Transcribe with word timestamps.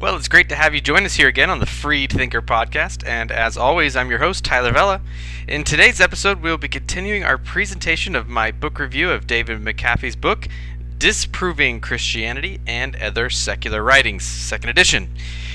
Well, 0.00 0.16
it's 0.16 0.26
great 0.26 0.48
to 0.48 0.56
have 0.56 0.74
you 0.74 0.80
join 0.80 1.04
us 1.04 1.14
here 1.14 1.28
again 1.28 1.48
on 1.48 1.60
the 1.60 1.66
Freed 1.66 2.10
Thinker 2.10 2.42
podcast. 2.42 3.06
And 3.06 3.30
as 3.30 3.56
always, 3.56 3.94
I'm 3.94 4.10
your 4.10 4.18
host, 4.18 4.44
Tyler 4.44 4.72
Vella. 4.72 5.00
In 5.46 5.62
today's 5.62 6.00
episode, 6.00 6.42
we'll 6.42 6.58
be 6.58 6.66
continuing 6.66 7.22
our 7.22 7.38
presentation 7.38 8.16
of 8.16 8.28
my 8.28 8.50
book 8.50 8.80
review 8.80 9.12
of 9.12 9.28
David 9.28 9.60
McAfee's 9.60 10.16
book, 10.16 10.48
Disproving 10.98 11.80
Christianity 11.80 12.58
and 12.66 12.96
Other 12.96 13.30
Secular 13.30 13.80
Writings, 13.84 14.24
second 14.24 14.70
edition. 14.70 15.10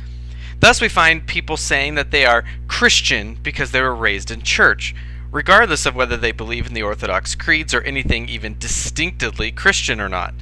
Thus, 0.59 0.79
we 0.79 0.89
find 0.89 1.25
people 1.25 1.57
saying 1.57 1.95
that 1.95 2.11
they 2.11 2.25
are 2.25 2.45
Christian 2.67 3.35
because 3.41 3.71
they 3.71 3.81
were 3.81 3.95
raised 3.95 4.29
in 4.29 4.43
church, 4.43 4.93
regardless 5.31 5.85
of 5.85 5.95
whether 5.95 6.17
they 6.17 6.31
believe 6.31 6.67
in 6.67 6.73
the 6.73 6.83
Orthodox 6.83 7.33
creeds 7.33 7.73
or 7.73 7.81
anything 7.81 8.29
even 8.29 8.59
distinctively 8.59 9.51
Christian 9.51 9.99
or 9.99 10.07
not, 10.07 10.35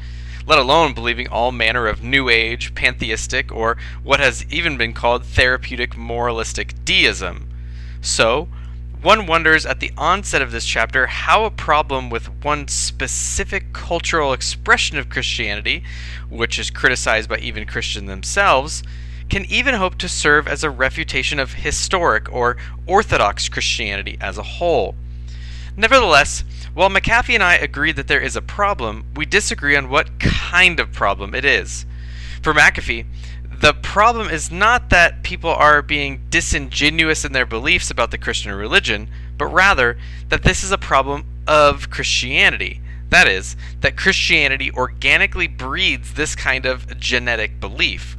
let 0.45 0.59
alone 0.59 0.94
believing 0.94 1.30
all 1.30 1.53
manner 1.53 1.88
of 1.88 2.03
New 2.03 2.28
Age, 2.28 2.75
pantheistic, 2.75 3.52
or 3.52 3.78
what 4.03 4.20
has 4.20 4.45
even 4.50 4.78
been 4.78 4.94
called 4.94 5.23
therapeutic 5.23 5.96
moralistic 5.96 6.74
deism. 6.84 7.47
So, 8.01 8.50
one 9.02 9.26
wonders 9.26 9.66
at 9.66 9.80
the 9.80 9.92
onset 9.98 10.42
of 10.42 10.52
this 10.52 10.66
chapter 10.66 11.08
how 11.08 11.46
a 11.46 11.52
problem 11.52 12.10
with 12.10 12.28
one 12.44 12.68
specific 12.68 13.72
cultural 13.72 14.34
expression 14.34 14.98
of 14.98 15.10
Christianity, 15.10 15.84
which 16.30 16.60
is 16.60 16.70
criticized 16.70 17.30
by 17.30 17.38
even 17.38 17.66
Christians 17.66 18.08
themselves, 18.08 18.84
can 19.30 19.46
even 19.46 19.76
hope 19.76 19.98
to 20.00 20.10
serve 20.10 20.48
as 20.48 20.64
a 20.64 20.70
refutation 20.70 21.40
of 21.40 21.54
historic 21.54 22.32
or 22.34 22.58
orthodox 22.88 23.48
Christianity 23.48 24.18
as 24.20 24.38
a 24.38 24.44
whole. 24.44 24.96
Nevertheless, 25.78 26.44
while 26.74 26.90
McAfee 26.90 27.36
and 27.36 27.44
I 27.44 27.56
agree 27.56 27.94
that 27.94 28.08
there 28.08 28.20
is 28.20 28.36
a 28.36 28.42
problem, 28.42 29.06
we 29.16 29.26
disagree 29.26 29.78
on 29.78 29.90
what 29.90 30.20
kind 30.20 30.78
of 30.80 30.92
problem 30.92 31.34
it 31.34 31.46
is. 31.46 31.86
For 32.42 32.54
McAfee, 32.54 33.06
the 33.62 33.74
problem 33.74 34.30
is 34.30 34.52
not 34.52 34.90
that 34.90 35.24
people 35.24 35.50
are 35.50 35.81
being 35.81 36.22
disingenuous 36.30 37.25
in 37.25 37.34
their 37.34 37.46
beliefs 37.46 37.92
about 37.92 38.12
the 38.12 38.18
Christian 38.18 38.53
religion, 38.53 39.09
but 39.38 39.47
rather 39.47 39.97
that 40.30 40.44
this 40.44 40.64
is 40.64 40.72
a 40.72 40.78
problem 40.78 41.25
of 41.47 41.90
Christianity. 41.90 42.81
That 43.09 43.28
is, 43.28 43.58
that 43.81 43.98
Christianity 43.98 44.72
organically 44.72 45.48
breeds 45.48 46.14
this 46.14 46.36
kind 46.36 46.66
of 46.66 47.00
genetic 47.00 47.59
belief. 47.59 48.16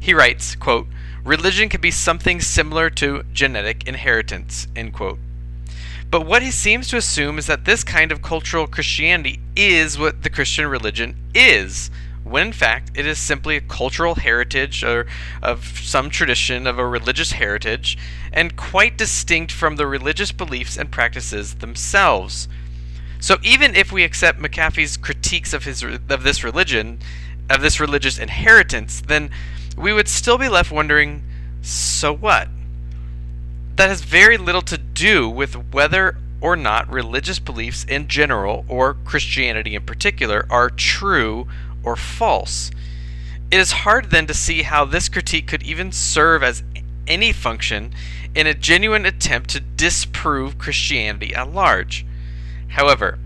He 0.00 0.14
writes, 0.14 0.54
quote, 0.54 0.86
Religion 1.24 1.68
can 1.68 1.80
be 1.80 1.90
something 1.90 2.40
similar 2.40 2.88
to 2.90 3.24
genetic 3.32 3.86
inheritance, 3.86 4.68
end 4.74 4.94
quote. 4.94 5.18
But 6.10 6.24
what 6.24 6.40
he 6.40 6.50
seems 6.50 6.88
to 6.88 6.96
assume 6.96 7.38
is 7.38 7.46
that 7.48 7.66
this 7.66 7.84
kind 7.84 8.10
of 8.10 8.22
cultural 8.22 8.66
Christianity 8.66 9.40
is 9.54 9.98
what 9.98 10.22
the 10.22 10.30
Christian 10.30 10.66
religion 10.66 11.16
is 11.34 11.90
when 12.30 12.48
in 12.48 12.52
fact 12.52 12.90
it 12.94 13.06
is 13.06 13.18
simply 13.18 13.56
a 13.56 13.60
cultural 13.60 14.16
heritage 14.16 14.84
or 14.84 15.06
of 15.42 15.64
some 15.78 16.10
tradition 16.10 16.66
of 16.66 16.78
a 16.78 16.86
religious 16.86 17.32
heritage 17.32 17.98
and 18.32 18.56
quite 18.56 18.96
distinct 18.96 19.52
from 19.52 19.76
the 19.76 19.86
religious 19.86 20.32
beliefs 20.32 20.76
and 20.76 20.90
practices 20.90 21.56
themselves. 21.56 22.48
So 23.20 23.36
even 23.42 23.74
if 23.74 23.90
we 23.90 24.04
accept 24.04 24.38
McAfee's 24.38 24.96
critiques 24.96 25.52
of 25.52 25.64
his 25.64 25.82
of 25.82 26.22
this 26.22 26.44
religion, 26.44 27.00
of 27.50 27.62
this 27.62 27.80
religious 27.80 28.18
inheritance, 28.18 29.00
then 29.00 29.30
we 29.76 29.92
would 29.92 30.08
still 30.08 30.38
be 30.38 30.48
left 30.48 30.70
wondering, 30.70 31.22
so 31.62 32.12
what? 32.12 32.48
That 33.76 33.88
has 33.88 34.02
very 34.02 34.36
little 34.36 34.62
to 34.62 34.78
do 34.78 35.28
with 35.28 35.72
whether 35.72 36.16
or 36.40 36.56
not 36.56 36.90
religious 36.90 37.38
beliefs 37.38 37.84
in 37.84 38.06
general, 38.06 38.64
or 38.68 38.94
Christianity 38.94 39.74
in 39.74 39.82
particular, 39.82 40.46
are 40.50 40.70
true 40.70 41.48
or 41.88 41.96
false. 41.96 42.70
It 43.50 43.58
is 43.58 43.72
hard 43.72 44.10
then 44.10 44.26
to 44.26 44.34
see 44.34 44.62
how 44.62 44.84
this 44.84 45.08
critique 45.08 45.46
could 45.46 45.62
even 45.62 45.90
serve 45.90 46.42
as 46.42 46.62
any 47.06 47.32
function 47.32 47.94
in 48.34 48.46
a 48.46 48.52
genuine 48.52 49.06
attempt 49.06 49.48
to 49.50 49.60
disprove 49.60 50.58
Christianity 50.58 51.34
at 51.34 51.50
large. 51.50 52.04
However, 52.68 53.18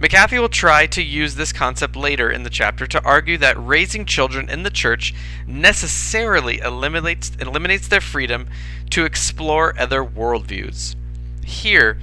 McAfee 0.00 0.40
will 0.40 0.48
try 0.48 0.86
to 0.86 1.02
use 1.02 1.36
this 1.36 1.52
concept 1.52 1.94
later 1.94 2.28
in 2.28 2.42
the 2.42 2.50
chapter 2.50 2.88
to 2.88 3.04
argue 3.04 3.38
that 3.38 3.56
raising 3.56 4.04
children 4.04 4.50
in 4.50 4.64
the 4.64 4.70
church 4.70 5.14
necessarily 5.46 6.58
eliminates, 6.58 7.30
eliminates 7.40 7.86
their 7.86 8.00
freedom 8.00 8.48
to 8.90 9.04
explore 9.04 9.78
other 9.78 10.04
worldviews. 10.04 10.96
Here, 11.44 11.98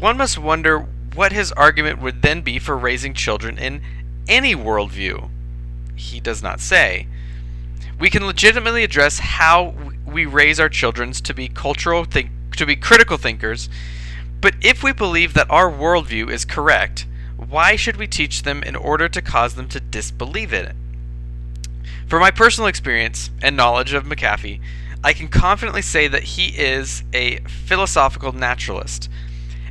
one 0.00 0.16
must 0.16 0.36
wonder 0.36 0.80
what 1.14 1.32
his 1.32 1.52
argument 1.52 2.00
would 2.00 2.22
then 2.22 2.40
be 2.40 2.58
for 2.58 2.76
raising 2.76 3.14
children 3.14 3.56
in 3.56 3.82
any 4.28 4.54
worldview 4.56 5.28
he 6.00 6.20
does 6.20 6.42
not 6.42 6.60
say. 6.60 7.06
We 7.98 8.10
can 8.10 8.26
legitimately 8.26 8.82
address 8.82 9.18
how 9.18 9.74
we 10.06 10.26
raise 10.26 10.58
our 10.58 10.68
children 10.68 11.12
to 11.12 11.34
be 11.34 11.48
cultural 11.48 12.04
think 12.04 12.30
to 12.56 12.66
be 12.66 12.76
critical 12.76 13.16
thinkers, 13.16 13.68
but 14.40 14.54
if 14.60 14.82
we 14.82 14.92
believe 14.92 15.34
that 15.34 15.50
our 15.50 15.70
worldview 15.70 16.30
is 16.30 16.44
correct, 16.44 17.06
why 17.36 17.76
should 17.76 17.96
we 17.96 18.06
teach 18.06 18.42
them 18.42 18.62
in 18.62 18.76
order 18.76 19.08
to 19.08 19.22
cause 19.22 19.54
them 19.54 19.68
to 19.68 19.80
disbelieve 19.80 20.52
it? 20.52 20.74
For 22.06 22.18
my 22.18 22.30
personal 22.30 22.68
experience 22.68 23.30
and 23.40 23.56
knowledge 23.56 23.92
of 23.92 24.04
McAfee, 24.04 24.60
I 25.02 25.12
can 25.12 25.28
confidently 25.28 25.82
say 25.82 26.08
that 26.08 26.24
he 26.24 26.48
is 26.48 27.02
a 27.12 27.38
philosophical 27.46 28.32
naturalist. 28.32 29.08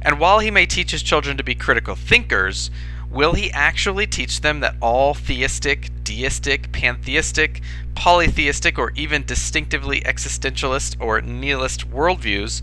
And 0.01 0.19
while 0.19 0.39
he 0.39 0.49
may 0.49 0.65
teach 0.65 0.91
his 0.91 1.03
children 1.03 1.37
to 1.37 1.43
be 1.43 1.53
critical 1.53 1.95
thinkers, 1.95 2.71
Will 3.11 3.33
he 3.33 3.51
actually 3.51 4.05
teach 4.05 4.41
them 4.41 4.59
that 4.59 4.75
all 4.81 5.13
theistic, 5.15 5.89
deistic, 6.03 6.71
pantheistic, 6.71 7.61
polytheistic, 7.95 8.77
or 8.77 8.91
even 8.91 9.25
distinctively 9.25 10.01
existentialist 10.01 10.95
or 10.99 11.19
nihilist 11.19 11.89
worldviews 11.89 12.61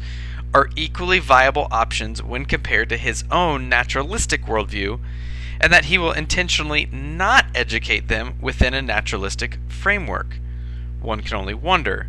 are 0.54 0.70
equally 0.76 1.18
viable 1.18 1.66
options 1.70 2.22
when 2.22 2.44
compared 2.44 2.88
to 2.88 2.96
his 2.96 3.24
own 3.30 3.68
naturalistic 3.68 4.46
worldview, 4.46 5.00
and 5.60 5.72
that 5.72 5.86
he 5.86 5.98
will 5.98 6.12
intentionally 6.12 6.86
not 6.92 7.46
educate 7.54 8.08
them 8.08 8.34
within 8.40 8.72
a 8.72 8.80
naturalistic 8.80 9.58
framework? 9.68 10.38
One 11.00 11.22
can 11.22 11.36
only 11.36 11.54
wonder. 11.54 12.08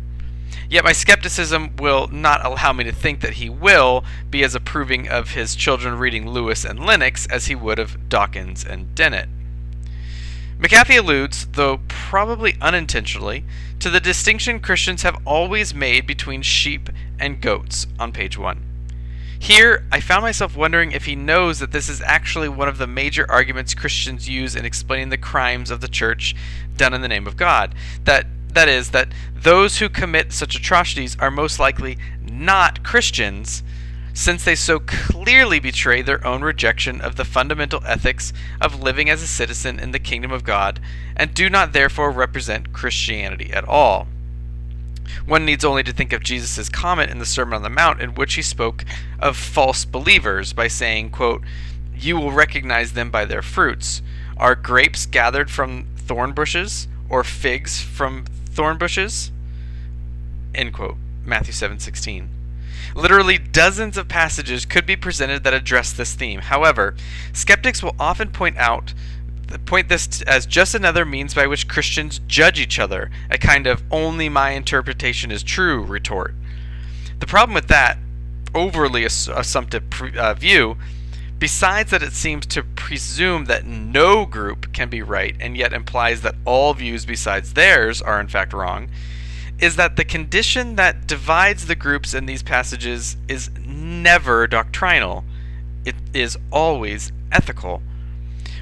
Yet 0.70 0.84
my 0.84 0.92
skepticism 0.92 1.76
will 1.76 2.08
not 2.08 2.44
allow 2.44 2.72
me 2.72 2.84
to 2.84 2.92
think 2.92 3.20
that 3.20 3.34
he 3.34 3.48
will 3.48 4.04
be 4.30 4.44
as 4.44 4.54
approving 4.54 5.08
of 5.08 5.30
his 5.30 5.56
children 5.56 5.98
reading 5.98 6.28
Lewis 6.28 6.64
and 6.64 6.78
Lennox 6.78 7.26
as 7.26 7.46
he 7.46 7.54
would 7.54 7.78
of 7.78 8.08
Dawkins 8.08 8.64
and 8.64 8.94
Dennett. 8.94 9.28
McAfee 10.58 10.98
alludes, 10.98 11.46
though 11.52 11.80
probably 11.86 12.56
unintentionally, 12.60 13.44
to 13.78 13.88
the 13.88 14.00
distinction 14.00 14.58
Christians 14.58 15.02
have 15.02 15.16
always 15.24 15.72
made 15.72 16.06
between 16.06 16.42
sheep 16.42 16.90
and 17.18 17.40
goats 17.40 17.86
on 17.98 18.12
page 18.12 18.36
1. 18.36 18.64
Here, 19.38 19.86
I 19.92 20.00
found 20.00 20.22
myself 20.22 20.56
wondering 20.56 20.90
if 20.90 21.04
he 21.04 21.14
knows 21.14 21.60
that 21.60 21.70
this 21.70 21.88
is 21.88 22.02
actually 22.02 22.48
one 22.48 22.68
of 22.68 22.78
the 22.78 22.88
major 22.88 23.24
arguments 23.30 23.72
Christians 23.72 24.28
use 24.28 24.56
in 24.56 24.64
explaining 24.64 25.10
the 25.10 25.16
crimes 25.16 25.70
of 25.70 25.80
the 25.80 25.88
church 25.88 26.34
done 26.76 26.92
in 26.92 27.02
the 27.02 27.08
name 27.08 27.26
of 27.26 27.36
God. 27.36 27.72
That 28.02 28.26
that 28.52 28.68
is, 28.68 28.90
that 28.90 29.08
those 29.34 29.78
who 29.78 29.88
commit 29.88 30.32
such 30.32 30.56
atrocities 30.56 31.16
are 31.20 31.30
most 31.30 31.58
likely 31.58 31.98
not 32.22 32.82
Christians, 32.82 33.62
since 34.12 34.44
they 34.44 34.56
so 34.56 34.80
clearly 34.80 35.60
betray 35.60 36.02
their 36.02 36.26
own 36.26 36.42
rejection 36.42 37.00
of 37.00 37.16
the 37.16 37.24
fundamental 37.24 37.80
ethics 37.86 38.32
of 38.60 38.82
living 38.82 39.08
as 39.08 39.22
a 39.22 39.28
citizen 39.28 39.78
in 39.78 39.92
the 39.92 39.98
kingdom 40.00 40.32
of 40.32 40.42
God 40.42 40.80
and 41.14 41.34
do 41.34 41.48
not 41.48 41.72
therefore 41.72 42.10
represent 42.10 42.72
Christianity 42.72 43.52
at 43.52 43.68
all. 43.68 44.08
One 45.24 45.44
needs 45.44 45.64
only 45.64 45.82
to 45.84 45.92
think 45.92 46.12
of 46.12 46.22
Jesus' 46.22 46.68
comment 46.68 47.10
in 47.10 47.18
the 47.18 47.26
Sermon 47.26 47.56
on 47.56 47.62
the 47.62 47.70
Mount 47.70 48.00
in 48.00 48.14
which 48.14 48.34
he 48.34 48.42
spoke 48.42 48.84
of 49.20 49.36
false 49.36 49.84
believers 49.84 50.52
by 50.52 50.68
saying, 50.68 51.10
quote, 51.10 51.42
You 51.94 52.16
will 52.16 52.32
recognize 52.32 52.92
them 52.92 53.10
by 53.10 53.24
their 53.24 53.42
fruits. 53.42 54.02
Are 54.36 54.54
grapes 54.54 55.06
gathered 55.06 55.50
from 55.50 55.86
thorn 55.96 56.32
bushes 56.32 56.88
or 57.08 57.24
figs 57.24 57.80
from 57.80 58.24
thorn 58.58 58.76
bushes? 58.76 59.30
End 60.52 60.72
quote. 60.72 60.96
Matthew 61.24 61.52
7:16. 61.52 62.28
Literally 62.92 63.38
dozens 63.38 63.96
of 63.96 64.08
passages 64.08 64.64
could 64.64 64.84
be 64.84 64.96
presented 64.96 65.44
that 65.44 65.54
address 65.54 65.92
this 65.92 66.14
theme. 66.14 66.40
However, 66.40 66.96
skeptics 67.32 67.84
will 67.84 67.94
often 68.00 68.30
point 68.30 68.56
out 68.56 68.94
point 69.64 69.88
this 69.88 70.22
as 70.22 70.44
just 70.44 70.74
another 70.74 71.04
means 71.04 71.34
by 71.34 71.46
which 71.46 71.68
Christians 71.68 72.20
judge 72.26 72.58
each 72.58 72.80
other, 72.80 73.12
a 73.30 73.38
kind 73.38 73.68
of 73.68 73.84
only 73.92 74.28
my 74.28 74.50
interpretation 74.50 75.30
is 75.30 75.44
true 75.44 75.84
retort. 75.84 76.34
The 77.20 77.26
problem 77.26 77.54
with 77.54 77.68
that 77.68 77.98
overly 78.56 79.04
assumptive 79.04 79.84
uh, 80.16 80.34
view, 80.34 80.76
besides 81.38 81.90
that 81.90 82.02
it 82.02 82.12
seems 82.12 82.46
to 82.46 82.62
presume 82.62 83.44
that 83.46 83.64
no 83.64 84.26
group 84.26 84.72
can 84.72 84.88
be 84.88 85.02
right 85.02 85.36
and 85.40 85.56
yet 85.56 85.72
implies 85.72 86.22
that 86.22 86.34
all 86.44 86.74
views 86.74 87.06
besides 87.06 87.54
theirs 87.54 88.02
are 88.02 88.20
in 88.20 88.28
fact 88.28 88.52
wrong, 88.52 88.90
is 89.60 89.76
that 89.76 89.96
the 89.96 90.04
condition 90.04 90.76
that 90.76 91.06
divides 91.06 91.66
the 91.66 91.74
groups 91.74 92.14
in 92.14 92.26
these 92.26 92.42
passages 92.42 93.16
is 93.28 93.50
never 93.66 94.46
doctrinal, 94.46 95.24
it 95.84 95.96
is 96.14 96.38
always 96.50 97.12
ethical. 97.32 97.82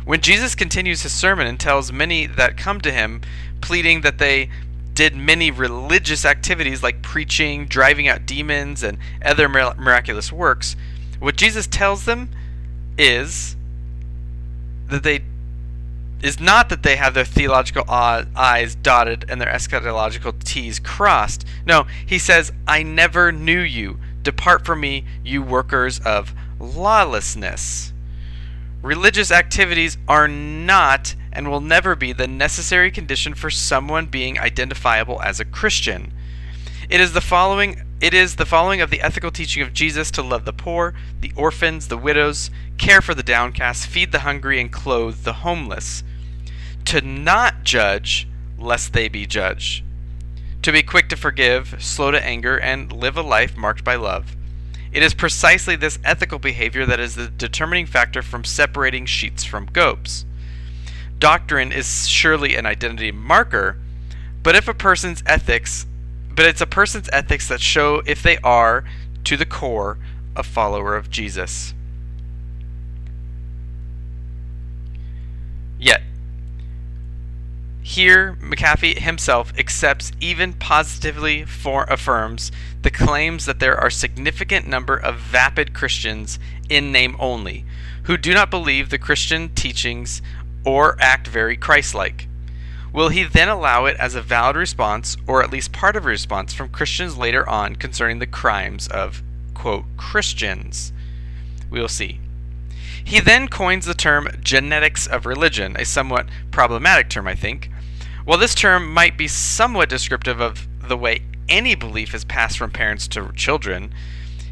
When 0.04 0.20
Jesus 0.20 0.54
continues 0.54 1.02
his 1.02 1.12
sermon 1.12 1.46
and 1.46 1.58
tells 1.58 1.92
many 1.92 2.26
that 2.26 2.56
come 2.56 2.80
to 2.82 2.92
him, 2.92 3.20
pleading 3.60 4.02
that 4.02 4.18
they 4.18 4.48
did 4.94 5.14
many 5.14 5.50
religious 5.50 6.24
activities 6.24 6.82
like 6.82 7.02
preaching, 7.02 7.66
driving 7.66 8.08
out 8.08 8.24
demons, 8.24 8.82
and 8.82 8.98
other 9.22 9.48
miraculous 9.48 10.32
works, 10.32 10.76
what 11.18 11.36
Jesus 11.36 11.66
tells 11.66 12.04
them 12.04 12.30
is 12.98 13.56
that 14.88 15.02
they 15.02 15.24
is 16.22 16.40
not 16.40 16.70
that 16.70 16.82
they 16.82 16.96
have 16.96 17.12
their 17.14 17.24
theological 17.24 17.84
I's 17.88 18.74
dotted 18.74 19.26
and 19.28 19.40
their 19.40 19.52
eschatological 19.52 20.42
T's 20.42 20.78
crossed. 20.78 21.46
No, 21.66 21.86
he 22.06 22.18
says, 22.18 22.52
I 22.66 22.82
never 22.82 23.30
knew 23.32 23.60
you. 23.60 23.98
Depart 24.22 24.64
from 24.64 24.80
me, 24.80 25.04
you 25.22 25.42
workers 25.42 26.00
of 26.00 26.34
lawlessness. 26.58 27.92
Religious 28.82 29.30
activities 29.30 29.98
are 30.08 30.26
not 30.26 31.14
and 31.32 31.50
will 31.50 31.60
never 31.60 31.94
be 31.94 32.12
the 32.12 32.26
necessary 32.26 32.90
condition 32.90 33.34
for 33.34 33.50
someone 33.50 34.06
being 34.06 34.38
identifiable 34.38 35.20
as 35.22 35.38
a 35.38 35.44
Christian. 35.44 36.12
It 36.88 37.00
is 37.00 37.12
the 37.12 37.20
following 37.20 37.82
it 38.00 38.14
is 38.14 38.36
the 38.36 38.46
following 38.46 38.80
of 38.80 38.90
the 38.90 39.00
ethical 39.00 39.30
teaching 39.30 39.62
of 39.62 39.72
Jesus 39.72 40.10
to 40.12 40.22
love 40.22 40.44
the 40.44 40.52
poor, 40.52 40.94
the 41.20 41.32
orphans, 41.36 41.88
the 41.88 41.96
widows, 41.96 42.50
care 42.78 43.00
for 43.00 43.14
the 43.14 43.22
downcast, 43.22 43.86
feed 43.86 44.12
the 44.12 44.20
hungry 44.20 44.60
and 44.60 44.72
clothe 44.72 45.24
the 45.24 45.32
homeless. 45.32 46.02
To 46.86 47.00
not 47.00 47.64
judge 47.64 48.28
lest 48.58 48.92
they 48.92 49.08
be 49.08 49.26
judged. 49.26 49.84
To 50.62 50.72
be 50.72 50.82
quick 50.82 51.08
to 51.08 51.16
forgive, 51.16 51.76
slow 51.78 52.10
to 52.10 52.22
anger 52.22 52.58
and 52.58 52.92
live 52.92 53.16
a 53.16 53.22
life 53.22 53.56
marked 53.56 53.84
by 53.84 53.96
love 53.96 54.36
it 54.96 55.02
is 55.02 55.12
precisely 55.12 55.76
this 55.76 55.98
ethical 56.04 56.38
behavior 56.38 56.86
that 56.86 56.98
is 56.98 57.16
the 57.16 57.28
determining 57.28 57.84
factor 57.84 58.22
from 58.22 58.44
separating 58.44 59.04
sheets 59.04 59.44
from 59.44 59.66
goats. 59.66 60.24
Doctrine 61.18 61.70
is 61.70 62.08
surely 62.08 62.54
an 62.56 62.64
identity 62.64 63.12
marker, 63.12 63.76
but 64.42 64.56
if 64.56 64.68
a 64.68 64.72
person's 64.72 65.22
ethics, 65.26 65.84
but 66.36 66.44
it's 66.44 66.60
a 66.60 66.66
person's 66.66 67.08
ethics 67.12 67.48
that 67.48 67.60
show 67.60 68.02
if 68.06 68.22
they 68.22 68.36
are, 68.44 68.84
to 69.24 69.36
the 69.36 69.46
core, 69.46 69.98
a 70.36 70.42
follower 70.42 70.94
of 70.94 71.10
Jesus. 71.10 71.74
Yet, 75.78 76.02
here, 77.82 78.36
McAfee 78.42 78.98
himself 78.98 79.52
accepts, 79.58 80.12
even 80.20 80.52
positively 80.52 81.44
for 81.44 81.84
affirms, 81.84 82.52
the 82.82 82.90
claims 82.90 83.46
that 83.46 83.60
there 83.60 83.78
are 83.78 83.90
significant 83.90 84.66
number 84.66 84.96
of 84.96 85.16
vapid 85.16 85.72
Christians 85.72 86.38
in 86.68 86.92
name 86.92 87.16
only, 87.18 87.64
who 88.02 88.16
do 88.16 88.34
not 88.34 88.50
believe 88.50 88.90
the 88.90 88.98
Christian 88.98 89.54
teachings 89.54 90.20
or 90.64 90.96
act 91.00 91.28
very 91.28 91.56
Christ-like. 91.56 92.28
Will 92.96 93.10
he 93.10 93.24
then 93.24 93.50
allow 93.50 93.84
it 93.84 93.94
as 93.98 94.14
a 94.14 94.22
valid 94.22 94.56
response, 94.56 95.18
or 95.26 95.42
at 95.42 95.52
least 95.52 95.70
part 95.70 95.96
of 95.96 96.06
a 96.06 96.08
response, 96.08 96.54
from 96.54 96.70
Christians 96.70 97.18
later 97.18 97.46
on 97.46 97.76
concerning 97.76 98.20
the 98.20 98.26
crimes 98.26 98.88
of, 98.88 99.22
quote, 99.52 99.84
Christians? 99.98 100.94
We 101.68 101.78
will 101.78 101.88
see. 101.88 102.20
He 103.04 103.20
then 103.20 103.48
coins 103.48 103.84
the 103.84 103.92
term 103.92 104.28
genetics 104.40 105.06
of 105.06 105.26
religion, 105.26 105.76
a 105.78 105.84
somewhat 105.84 106.26
problematic 106.50 107.10
term, 107.10 107.28
I 107.28 107.34
think, 107.34 107.70
while 108.24 108.38
this 108.38 108.54
term 108.54 108.90
might 108.90 109.18
be 109.18 109.28
somewhat 109.28 109.90
descriptive 109.90 110.40
of 110.40 110.66
the 110.88 110.96
way 110.96 111.20
any 111.50 111.74
belief 111.74 112.14
is 112.14 112.24
passed 112.24 112.56
from 112.56 112.70
parents 112.70 113.06
to 113.08 113.30
children, 113.34 113.92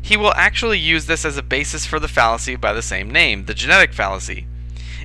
he 0.03 0.19
will 0.19 0.35
actually 0.35 0.79
use 0.79 1.07
this 1.07 1.25
as 1.25 1.39
a 1.39 1.43
basis 1.43 1.87
for 1.87 1.99
the 1.99 2.09
fallacy 2.09 2.57
by 2.57 2.75
the 2.75 2.83
same 2.83 3.11
name, 3.11 3.47
the 3.47 3.55
genetic 3.55 3.95
fallacy. 3.95 4.47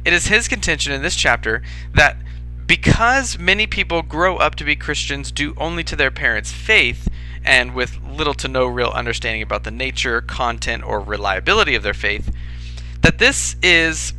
It 0.04 0.12
is 0.12 0.28
his 0.28 0.50
contention 0.50 0.92
in 0.92 1.02
this 1.02 1.16
chapter 1.16 1.64
that 1.94 2.18
because 2.70 3.40
many 3.40 3.66
people 3.66 4.04
grow 4.04 4.38
up 4.38 4.54
to 4.54 4.64
be 4.64 4.76
Christians 4.76 5.32
due 5.32 5.56
only 5.58 5.84
to 5.86 5.96
their 5.96 6.12
parents' 6.12 6.52
faith, 6.52 7.10
and 7.44 7.74
with 7.74 8.00
little 8.04 8.36
to 8.36 8.48
no 8.48 8.68
real 8.68 8.92
understanding 8.92 9.42
about 9.42 9.64
the 9.64 9.72
nature, 9.72 10.22
content, 10.22 10.84
or 10.84 11.00
reliability 11.00 11.74
of 11.74 11.82
their 11.82 11.96
faith, 11.96 12.32
that 13.02 13.18
this 13.18 13.56
is 13.64 14.14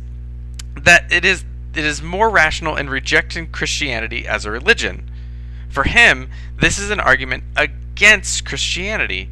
that 0.75 1.09
it 1.09 1.23
is 1.23 1.45
it 1.73 1.85
is 1.85 2.01
more 2.01 2.29
rational 2.29 2.75
in 2.75 2.89
rejecting 2.89 3.47
Christianity 3.47 4.27
as 4.27 4.43
a 4.43 4.51
religion. 4.51 5.09
For 5.69 5.85
him, 5.85 6.29
this 6.59 6.77
is 6.77 6.89
an 6.89 6.99
argument 6.99 7.45
against 7.55 8.45
Christianity. 8.45 9.29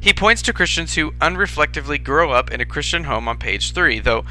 He 0.00 0.12
points 0.12 0.42
to 0.42 0.52
Christians 0.52 0.94
who 0.94 1.10
unreflectively 1.20 2.02
grow 2.02 2.30
up 2.30 2.52
in 2.52 2.60
a 2.60 2.64
Christian 2.64 3.04
home 3.04 3.26
on 3.26 3.36
page 3.36 3.72
3, 3.72 3.98
though 3.98 4.24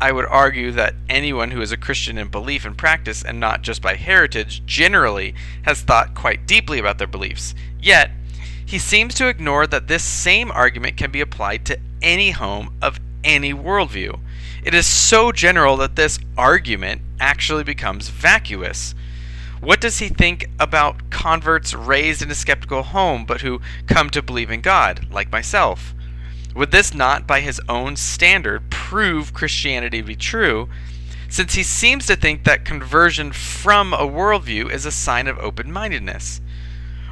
I 0.00 0.12
would 0.12 0.26
argue 0.26 0.70
that 0.72 0.94
anyone 1.08 1.50
who 1.52 1.60
is 1.60 1.72
a 1.72 1.76
Christian 1.76 2.18
in 2.18 2.28
belief 2.28 2.64
and 2.64 2.76
practice 2.76 3.22
and 3.24 3.38
not 3.38 3.62
just 3.62 3.80
by 3.80 3.94
heritage 3.94 4.64
generally 4.66 5.34
has 5.62 5.80
thought 5.80 6.14
quite 6.14 6.46
deeply 6.46 6.78
about 6.78 6.98
their 6.98 7.06
beliefs. 7.06 7.54
Yet, 7.80 8.10
he 8.66 8.78
seems 8.78 9.14
to 9.14 9.28
ignore 9.28 9.66
that 9.66 9.88
this 9.88 10.04
same 10.04 10.50
argument 10.50 10.96
can 10.96 11.10
be 11.10 11.20
applied 11.20 11.64
to 11.66 11.78
any 12.02 12.32
home 12.32 12.74
of 12.82 12.98
any 13.22 13.54
worldview. 13.54 14.18
It 14.64 14.74
is 14.74 14.86
so 14.86 15.30
general 15.32 15.76
that 15.76 15.96
this 15.96 16.18
argument 16.36 17.02
actually 17.20 17.64
becomes 17.64 18.08
vacuous. 18.08 18.94
What 19.60 19.80
does 19.80 19.98
he 19.98 20.08
think 20.08 20.50
about 20.58 21.10
converts 21.10 21.72
raised 21.72 22.20
in 22.20 22.30
a 22.30 22.34
skeptical 22.34 22.82
home 22.82 23.24
but 23.24 23.42
who 23.42 23.60
come 23.86 24.10
to 24.10 24.22
believe 24.22 24.50
in 24.50 24.60
God, 24.60 25.06
like 25.10 25.30
myself? 25.30 25.94
Would 26.54 26.70
this 26.70 26.94
not, 26.94 27.26
by 27.26 27.40
his 27.40 27.60
own 27.68 27.96
standard, 27.96 28.70
prove 28.70 29.34
Christianity 29.34 30.00
to 30.00 30.06
be 30.06 30.14
true, 30.14 30.68
since 31.28 31.54
he 31.54 31.64
seems 31.64 32.06
to 32.06 32.14
think 32.14 32.44
that 32.44 32.64
conversion 32.64 33.32
from 33.32 33.92
a 33.92 34.06
worldview 34.06 34.70
is 34.70 34.86
a 34.86 34.92
sign 34.92 35.26
of 35.26 35.38
open 35.38 35.72
mindedness? 35.72 36.40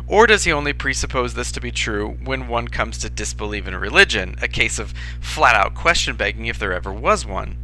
Or 0.06 0.26
does 0.28 0.44
he 0.44 0.52
only 0.52 0.72
presuppose 0.72 1.34
this 1.34 1.50
to 1.52 1.60
be 1.60 1.72
true 1.72 2.18
when 2.22 2.46
one 2.46 2.68
comes 2.68 2.98
to 2.98 3.10
disbelieve 3.10 3.66
in 3.66 3.74
a 3.74 3.78
religion, 3.78 4.36
a 4.40 4.46
case 4.46 4.78
of 4.78 4.94
flat 5.20 5.56
out 5.56 5.74
question 5.74 6.14
begging 6.16 6.46
if 6.46 6.58
there 6.58 6.72
ever 6.72 6.92
was 6.92 7.26
one? 7.26 7.56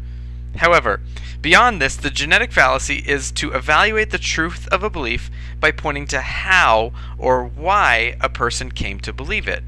However, 0.57 1.01
beyond 1.41 1.81
this, 1.81 1.95
the 1.95 2.11
genetic 2.11 2.51
fallacy 2.51 3.05
is 3.07 3.31
to 3.33 3.53
evaluate 3.53 4.11
the 4.11 4.19
truth 4.19 4.67
of 4.69 4.83
a 4.83 4.91
belief 4.91 5.31
by 5.61 5.71
pointing 5.71 6.07
to 6.09 6.21
how 6.21 6.93
or 7.19 7.45
why 7.45 8.17
a 8.21 8.29
person 8.29 8.73
came 8.73 8.99
to 9.01 9.13
believe 9.13 9.47
it. 9.47 9.63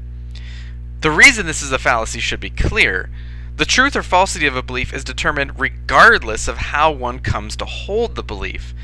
The 1.01 1.11
reason 1.11 1.47
this 1.47 1.63
is 1.63 1.71
a 1.71 1.79
fallacy 1.79 2.19
should 2.19 2.39
be 2.39 2.51
clear. 2.51 3.09
The 3.57 3.65
truth 3.65 3.95
or 3.95 4.03
falsity 4.03 4.45
of 4.45 4.55
a 4.55 4.61
belief 4.61 4.93
is 4.93 5.03
determined 5.03 5.59
regardless 5.59 6.47
of 6.47 6.57
how 6.57 6.91
one 6.91 7.19
comes 7.19 7.55
to 7.55 7.65
hold 7.65 8.15
the 8.15 8.21
belief. 8.21 8.75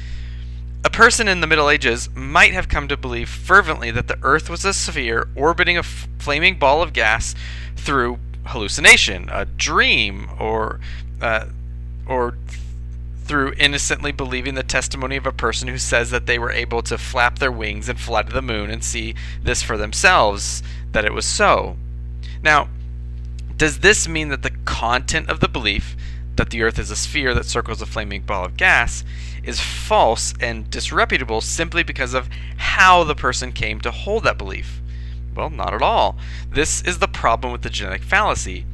A 0.83 0.89
person 0.89 1.27
in 1.27 1.41
the 1.41 1.47
Middle 1.47 1.69
Ages 1.69 2.09
might 2.15 2.53
have 2.53 2.69
come 2.69 2.87
to 2.87 2.97
believe 2.97 3.29
fervently 3.29 3.91
that 3.91 4.07
the 4.07 4.17
Earth 4.23 4.49
was 4.49 4.65
a 4.65 4.73
sphere 4.73 5.27
orbiting 5.35 5.77
a 5.77 5.81
f- 5.81 6.07
flaming 6.17 6.57
ball 6.57 6.81
of 6.81 6.91
gas 6.91 7.35
through 7.75 8.17
hallucination, 8.45 9.29
a 9.31 9.45
dream, 9.45 10.27
or 10.39 10.79
uh, 11.21 11.45
or 12.07 12.35
through 13.25 13.53
innocently 13.57 14.11
believing 14.11 14.55
the 14.55 14.63
testimony 14.63 15.17
of 15.17 15.27
a 15.27 15.31
person 15.31 15.67
who 15.67 15.77
says 15.77 16.09
that 16.09 16.25
they 16.25 16.39
were 16.39 16.51
able 16.51 16.81
to 16.81 16.97
flap 16.97 17.37
their 17.37 17.51
wings 17.51 17.89
and 17.89 17.99
fly 17.99 18.23
to 18.23 18.31
the 18.31 18.41
moon 18.41 18.71
and 18.71 18.83
see 18.83 19.13
this 19.43 19.61
for 19.61 19.77
themselves, 19.77 20.63
that 20.93 21.05
it 21.05 21.13
was 21.13 21.25
so. 21.25 21.75
Now, 22.47 22.69
Does 23.57 23.79
this 23.79 24.07
mean 24.07 24.29
that 24.29 24.41
the 24.41 24.51
content 24.63 25.29
of 25.29 25.41
the 25.41 25.49
belief, 25.49 25.97
that 26.37 26.49
the 26.49 26.61
Earth 26.61 26.79
is 26.79 26.89
a 26.89 26.95
sphere 26.95 27.33
that 27.33 27.45
circles 27.45 27.81
a 27.81 27.85
flaming 27.85 28.21
ball 28.21 28.45
of 28.45 28.55
gas, 28.55 29.03
is 29.43 29.59
false 29.59 30.33
and 30.39 30.69
disreputable 30.69 31.41
simply 31.41 31.83
because 31.83 32.13
of 32.13 32.29
how 32.55 33.03
the 33.03 33.15
person 33.15 33.51
came 33.51 33.81
to 33.81 33.91
hold 33.91 34.23
that 34.23 34.37
belief? 34.37 34.81
Well, 35.35 35.49
not 35.49 35.73
at 35.73 35.81
all. 35.81 36.17
This 36.49 36.81
is 36.83 36.99
the 36.99 37.09
problem 37.09 37.51
with 37.51 37.63
the 37.63 37.69
genetic 37.69 38.03
fallacy. 38.03 38.65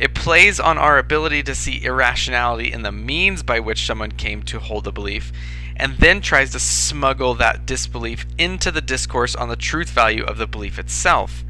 It 0.00 0.16
plays 0.16 0.58
on 0.58 0.76
our 0.76 0.98
ability 0.98 1.44
to 1.44 1.54
see 1.54 1.84
irrationality 1.84 2.72
in 2.72 2.82
the 2.82 2.90
means 2.90 3.44
by 3.44 3.60
which 3.60 3.86
someone 3.86 4.10
came 4.10 4.42
to 4.42 4.58
hold 4.58 4.82
the 4.82 4.90
belief, 4.90 5.30
and 5.76 5.98
then 5.98 6.20
tries 6.20 6.50
to 6.50 6.58
smuggle 6.58 7.34
that 7.34 7.64
disbelief 7.64 8.26
into 8.38 8.72
the 8.72 8.80
discourse 8.80 9.36
on 9.36 9.48
the 9.48 9.54
truth 9.54 9.90
value 9.90 10.24
of 10.24 10.36
the 10.36 10.48
belief 10.48 10.80
itself. 10.80 11.44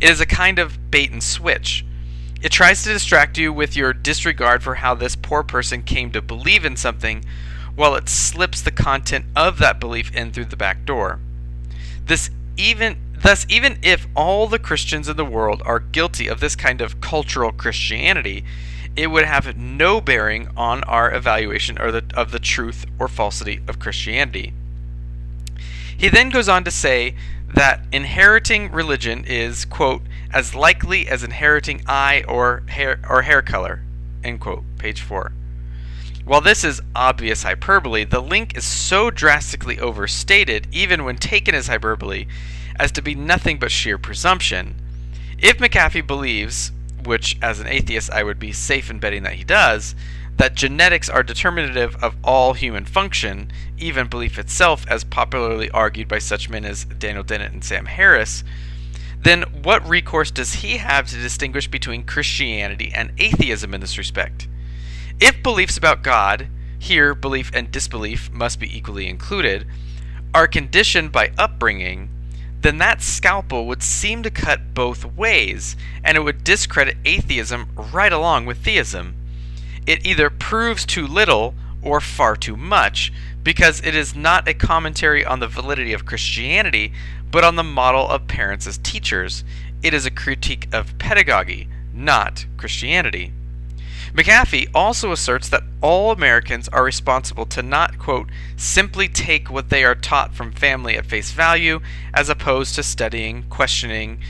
It 0.00 0.10
is 0.10 0.20
a 0.20 0.26
kind 0.26 0.58
of 0.58 0.90
bait 0.90 1.10
and 1.10 1.22
switch. 1.22 1.84
It 2.40 2.52
tries 2.52 2.82
to 2.82 2.92
distract 2.92 3.36
you 3.36 3.52
with 3.52 3.76
your 3.76 3.92
disregard 3.92 4.62
for 4.62 4.76
how 4.76 4.94
this 4.94 5.16
poor 5.16 5.42
person 5.42 5.82
came 5.82 6.12
to 6.12 6.22
believe 6.22 6.64
in 6.64 6.76
something, 6.76 7.24
while 7.74 7.94
it 7.94 8.08
slips 8.08 8.62
the 8.62 8.70
content 8.70 9.26
of 9.34 9.58
that 9.58 9.80
belief 9.80 10.14
in 10.14 10.32
through 10.32 10.46
the 10.46 10.56
back 10.56 10.84
door. 10.84 11.18
This 12.06 12.30
even 12.56 12.96
Thus, 13.20 13.44
even 13.48 13.78
if 13.82 14.06
all 14.14 14.46
the 14.46 14.60
Christians 14.60 15.08
in 15.08 15.16
the 15.16 15.24
world 15.24 15.60
are 15.64 15.80
guilty 15.80 16.28
of 16.28 16.38
this 16.38 16.54
kind 16.54 16.80
of 16.80 17.00
cultural 17.00 17.50
Christianity, 17.50 18.44
it 18.94 19.08
would 19.08 19.24
have 19.24 19.56
no 19.56 20.00
bearing 20.00 20.48
on 20.56 20.84
our 20.84 21.12
evaluation 21.12 21.78
of 21.78 21.92
the, 21.92 22.04
of 22.14 22.30
the 22.30 22.38
truth 22.38 22.86
or 22.98 23.08
falsity 23.08 23.60
of 23.66 23.80
Christianity. 23.80 24.52
He 25.96 26.08
then 26.08 26.30
goes 26.30 26.48
on 26.48 26.62
to 26.62 26.70
say 26.70 27.16
that 27.54 27.84
inheriting 27.92 28.70
religion 28.70 29.24
is, 29.24 29.64
quote, 29.64 30.02
as 30.32 30.54
likely 30.54 31.08
as 31.08 31.24
inheriting 31.24 31.82
eye 31.86 32.22
or 32.28 32.62
hair, 32.68 33.00
or 33.08 33.22
hair 33.22 33.42
color, 33.42 33.82
end 34.22 34.40
quote, 34.40 34.64
page 34.78 35.00
4. 35.00 35.32
While 36.24 36.42
this 36.42 36.62
is 36.62 36.82
obvious 36.94 37.42
hyperbole, 37.42 38.04
the 38.04 38.20
link 38.20 38.56
is 38.56 38.64
so 38.64 39.10
drastically 39.10 39.80
overstated, 39.80 40.68
even 40.70 41.04
when 41.04 41.16
taken 41.16 41.54
as 41.54 41.68
hyperbole, 41.68 42.26
as 42.78 42.92
to 42.92 43.02
be 43.02 43.14
nothing 43.14 43.58
but 43.58 43.72
sheer 43.72 43.96
presumption. 43.96 44.74
If 45.38 45.56
McAfee 45.56 46.06
believes, 46.06 46.70
which 47.04 47.38
as 47.40 47.60
an 47.60 47.66
atheist 47.66 48.10
I 48.10 48.22
would 48.24 48.38
be 48.38 48.52
safe 48.52 48.90
in 48.90 48.98
betting 48.98 49.22
that 49.22 49.34
he 49.34 49.44
does, 49.44 49.94
that 50.38 50.54
genetics 50.54 51.08
are 51.08 51.22
determinative 51.22 51.96
of 52.02 52.16
all 52.24 52.54
human 52.54 52.84
function, 52.84 53.50
even 53.76 54.06
belief 54.06 54.38
itself, 54.38 54.86
as 54.88 55.04
popularly 55.04 55.68
argued 55.70 56.08
by 56.08 56.18
such 56.18 56.48
men 56.48 56.64
as 56.64 56.84
Daniel 56.84 57.24
Dennett 57.24 57.52
and 57.52 57.62
Sam 57.62 57.86
Harris, 57.86 58.44
then 59.20 59.42
what 59.62 59.86
recourse 59.86 60.30
does 60.30 60.54
he 60.54 60.76
have 60.76 61.08
to 61.08 61.16
distinguish 61.16 61.66
between 61.66 62.04
Christianity 62.04 62.92
and 62.94 63.12
atheism 63.18 63.74
in 63.74 63.80
this 63.80 63.98
respect? 63.98 64.46
If 65.20 65.42
beliefs 65.42 65.76
about 65.76 66.04
God, 66.04 66.46
here 66.78 67.16
belief 67.16 67.50
and 67.52 67.72
disbelief 67.72 68.30
must 68.30 68.60
be 68.60 68.76
equally 68.76 69.08
included, 69.08 69.66
are 70.32 70.46
conditioned 70.46 71.10
by 71.10 71.32
upbringing, 71.36 72.10
then 72.60 72.78
that 72.78 73.02
scalpel 73.02 73.66
would 73.66 73.82
seem 73.82 74.22
to 74.22 74.30
cut 74.30 74.72
both 74.72 75.04
ways, 75.04 75.74
and 76.04 76.16
it 76.16 76.20
would 76.20 76.44
discredit 76.44 76.96
atheism 77.04 77.68
right 77.92 78.12
along 78.12 78.46
with 78.46 78.58
theism. 78.58 79.16
It 79.88 80.04
either 80.04 80.28
proves 80.28 80.84
too 80.84 81.06
little 81.06 81.54
or 81.80 81.98
far 82.02 82.36
too 82.36 82.58
much, 82.58 83.10
because 83.42 83.80
it 83.80 83.94
is 83.94 84.14
not 84.14 84.46
a 84.46 84.52
commentary 84.52 85.24
on 85.24 85.40
the 85.40 85.48
validity 85.48 85.94
of 85.94 86.04
Christianity, 86.04 86.92
but 87.30 87.42
on 87.42 87.56
the 87.56 87.64
model 87.64 88.06
of 88.06 88.28
parents 88.28 88.66
as 88.66 88.76
teachers. 88.76 89.44
It 89.82 89.94
is 89.94 90.04
a 90.04 90.10
critique 90.10 90.68
of 90.74 90.98
pedagogy, 90.98 91.68
not 91.94 92.44
Christianity. 92.58 93.32
McAfee 94.12 94.68
also 94.74 95.10
asserts 95.10 95.48
that 95.48 95.62
all 95.80 96.10
Americans 96.10 96.68
are 96.68 96.84
responsible 96.84 97.46
to 97.46 97.62
not, 97.62 97.98
quote, 97.98 98.28
simply 98.58 99.08
take 99.08 99.50
what 99.50 99.70
they 99.70 99.84
are 99.84 99.94
taught 99.94 100.34
from 100.34 100.52
family 100.52 100.98
at 100.98 101.06
face 101.06 101.32
value, 101.32 101.80
as 102.12 102.28
opposed 102.28 102.74
to 102.74 102.82
studying, 102.82 103.44
questioning, 103.44 104.20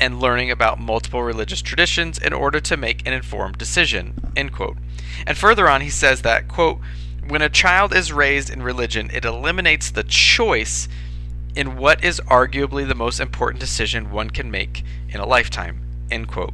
and 0.00 0.20
learning 0.20 0.50
about 0.50 0.80
multiple 0.80 1.22
religious 1.22 1.62
traditions 1.62 2.18
in 2.18 2.32
order 2.32 2.60
to 2.60 2.76
make 2.76 3.06
an 3.06 3.12
informed 3.12 3.58
decision, 3.58 4.14
end 4.36 4.52
quote. 4.52 4.76
And 5.26 5.38
further 5.38 5.68
on, 5.68 5.80
he 5.80 5.90
says 5.90 6.22
that, 6.22 6.48
quote, 6.48 6.78
when 7.28 7.42
a 7.42 7.48
child 7.48 7.94
is 7.94 8.12
raised 8.12 8.50
in 8.50 8.62
religion, 8.62 9.10
it 9.12 9.24
eliminates 9.24 9.90
the 9.90 10.02
choice 10.02 10.88
in 11.54 11.76
what 11.76 12.04
is 12.04 12.20
arguably 12.26 12.86
the 12.86 12.94
most 12.94 13.20
important 13.20 13.60
decision 13.60 14.10
one 14.10 14.30
can 14.30 14.50
make 14.50 14.84
in 15.08 15.20
a 15.20 15.26
lifetime, 15.26 15.80
end 16.10 16.28
quote. 16.28 16.52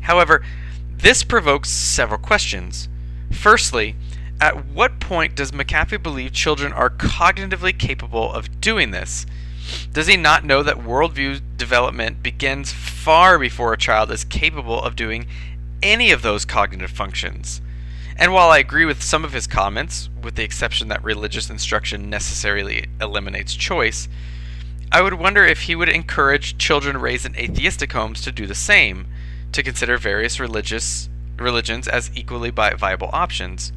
However, 0.00 0.44
this 0.90 1.22
provokes 1.22 1.70
several 1.70 2.18
questions. 2.18 2.88
Firstly, 3.30 3.96
at 4.40 4.66
what 4.66 5.00
point 5.00 5.34
does 5.34 5.52
McAfee 5.52 6.02
believe 6.02 6.32
children 6.32 6.72
are 6.72 6.90
cognitively 6.90 7.78
capable 7.78 8.32
of 8.32 8.60
doing 8.60 8.90
this? 8.90 9.26
Does 9.92 10.06
he 10.06 10.16
not 10.16 10.44
know 10.44 10.62
that 10.62 10.78
worldview 10.78 11.40
development 11.56 12.22
begins 12.22 12.72
far 12.72 13.38
before 13.38 13.72
a 13.72 13.78
child 13.78 14.10
is 14.10 14.24
capable 14.24 14.82
of 14.82 14.96
doing 14.96 15.26
any 15.82 16.10
of 16.10 16.22
those 16.22 16.44
cognitive 16.44 16.90
functions? 16.90 17.60
And 18.16 18.32
while 18.32 18.50
I 18.50 18.58
agree 18.58 18.84
with 18.84 19.02
some 19.02 19.24
of 19.24 19.32
his 19.32 19.46
comments, 19.46 20.08
with 20.22 20.36
the 20.36 20.44
exception 20.44 20.88
that 20.88 21.02
religious 21.02 21.50
instruction 21.50 22.08
necessarily 22.08 22.86
eliminates 23.00 23.54
choice, 23.54 24.08
I 24.92 25.02
would 25.02 25.14
wonder 25.14 25.44
if 25.44 25.62
he 25.62 25.74
would 25.74 25.88
encourage 25.88 26.56
children 26.56 26.96
raised 26.96 27.26
in 27.26 27.36
atheistic 27.36 27.92
homes 27.92 28.20
to 28.22 28.32
do 28.32 28.46
the 28.46 28.54
same 28.54 29.06
to 29.52 29.62
consider 29.62 29.96
various 29.98 30.38
religious 30.38 31.08
religions 31.36 31.88
as 31.88 32.10
equally 32.14 32.50
viable 32.50 33.10
options. 33.12 33.72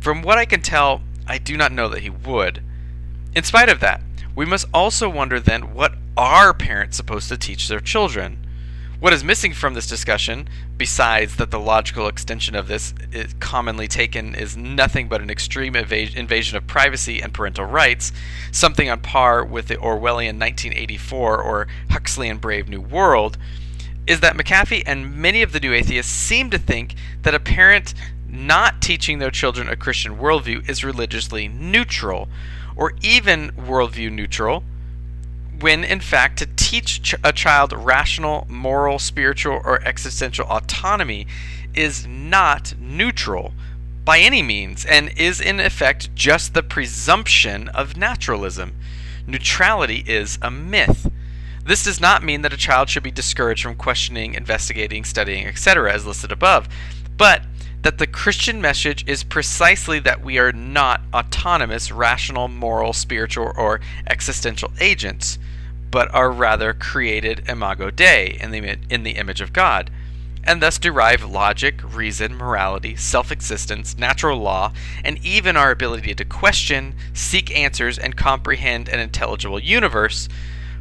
From 0.00 0.22
what 0.22 0.38
I 0.38 0.46
can 0.46 0.62
tell, 0.62 1.02
I 1.26 1.38
do 1.38 1.56
not 1.56 1.72
know 1.72 1.88
that 1.88 2.02
he 2.02 2.10
would. 2.10 2.62
In 3.34 3.44
spite 3.44 3.68
of 3.68 3.80
that, 3.80 4.00
we 4.34 4.44
must 4.44 4.66
also 4.72 5.08
wonder 5.08 5.38
then 5.38 5.74
what 5.74 5.94
are 6.16 6.54
parents 6.54 6.96
supposed 6.96 7.28
to 7.28 7.36
teach 7.36 7.68
their 7.68 7.80
children? 7.80 8.38
What 9.00 9.12
is 9.12 9.24
missing 9.24 9.52
from 9.52 9.74
this 9.74 9.88
discussion, 9.88 10.48
besides 10.76 11.34
that 11.36 11.50
the 11.50 11.58
logical 11.58 12.06
extension 12.06 12.54
of 12.54 12.68
this 12.68 12.94
is 13.10 13.34
commonly 13.40 13.88
taken 13.88 14.36
is 14.36 14.56
nothing 14.56 15.08
but 15.08 15.20
an 15.20 15.28
extreme 15.28 15.74
invasion 15.74 16.56
of 16.56 16.66
privacy 16.68 17.20
and 17.20 17.34
parental 17.34 17.64
rights, 17.64 18.12
something 18.52 18.88
on 18.88 19.00
par 19.00 19.44
with 19.44 19.66
the 19.66 19.74
Orwellian 19.74 20.38
1984 20.38 21.42
or 21.42 21.66
Huxleyan 21.90 22.38
Brave 22.38 22.68
New 22.68 22.80
World, 22.80 23.38
is 24.06 24.20
that 24.20 24.36
McAfee 24.36 24.84
and 24.86 25.16
many 25.16 25.42
of 25.42 25.52
the 25.52 25.58
new 25.58 25.72
atheists 25.72 26.12
seem 26.12 26.50
to 26.50 26.58
think 26.58 26.94
that 27.22 27.34
a 27.34 27.40
parent 27.40 27.94
not 28.28 28.80
teaching 28.80 29.18
their 29.18 29.30
children 29.30 29.68
a 29.68 29.76
Christian 29.76 30.16
worldview 30.16 30.68
is 30.68 30.84
religiously 30.84 31.48
neutral, 31.48 32.28
or 32.76 32.94
even 33.02 33.50
worldview 33.52 34.10
neutral, 34.10 34.64
when 35.60 35.84
in 35.84 36.00
fact 36.00 36.38
to 36.38 36.46
teach 36.56 37.02
ch- 37.02 37.14
a 37.22 37.32
child 37.32 37.72
rational, 37.72 38.46
moral, 38.48 38.98
spiritual, 38.98 39.60
or 39.64 39.82
existential 39.82 40.46
autonomy 40.46 41.26
is 41.74 42.06
not 42.06 42.74
neutral 42.78 43.52
by 44.04 44.18
any 44.18 44.42
means 44.42 44.84
and 44.84 45.16
is 45.16 45.40
in 45.40 45.60
effect 45.60 46.14
just 46.14 46.54
the 46.54 46.62
presumption 46.62 47.68
of 47.68 47.96
naturalism. 47.96 48.74
Neutrality 49.26 50.02
is 50.06 50.38
a 50.42 50.50
myth. 50.50 51.10
This 51.64 51.84
does 51.84 52.00
not 52.00 52.24
mean 52.24 52.42
that 52.42 52.52
a 52.52 52.56
child 52.56 52.88
should 52.88 53.04
be 53.04 53.12
discouraged 53.12 53.62
from 53.62 53.76
questioning, 53.76 54.34
investigating, 54.34 55.04
studying, 55.04 55.46
etc., 55.46 55.92
as 55.92 56.04
listed 56.04 56.32
above, 56.32 56.68
but 57.16 57.42
that 57.82 57.98
the 57.98 58.06
Christian 58.06 58.60
message 58.60 59.04
is 59.08 59.24
precisely 59.24 59.98
that 60.00 60.24
we 60.24 60.38
are 60.38 60.52
not 60.52 61.02
autonomous, 61.12 61.90
rational, 61.90 62.48
moral, 62.48 62.92
spiritual, 62.92 63.52
or 63.56 63.80
existential 64.06 64.72
agents, 64.80 65.38
but 65.90 66.12
are 66.14 66.30
rather 66.30 66.72
created 66.72 67.48
imago 67.48 67.90
Dei 67.90 68.38
in 68.40 68.50
the, 68.50 68.78
in 68.88 69.02
the 69.02 69.12
image 69.12 69.40
of 69.40 69.52
God, 69.52 69.90
and 70.44 70.62
thus 70.62 70.78
derive 70.78 71.24
logic, 71.24 71.80
reason, 71.94 72.34
morality, 72.36 72.96
self 72.96 73.30
existence, 73.30 73.96
natural 73.98 74.38
law, 74.38 74.72
and 75.04 75.24
even 75.24 75.56
our 75.56 75.70
ability 75.70 76.14
to 76.14 76.24
question, 76.24 76.94
seek 77.12 77.54
answers, 77.56 77.98
and 77.98 78.16
comprehend 78.16 78.88
an 78.88 79.00
intelligible 79.00 79.60
universe 79.60 80.28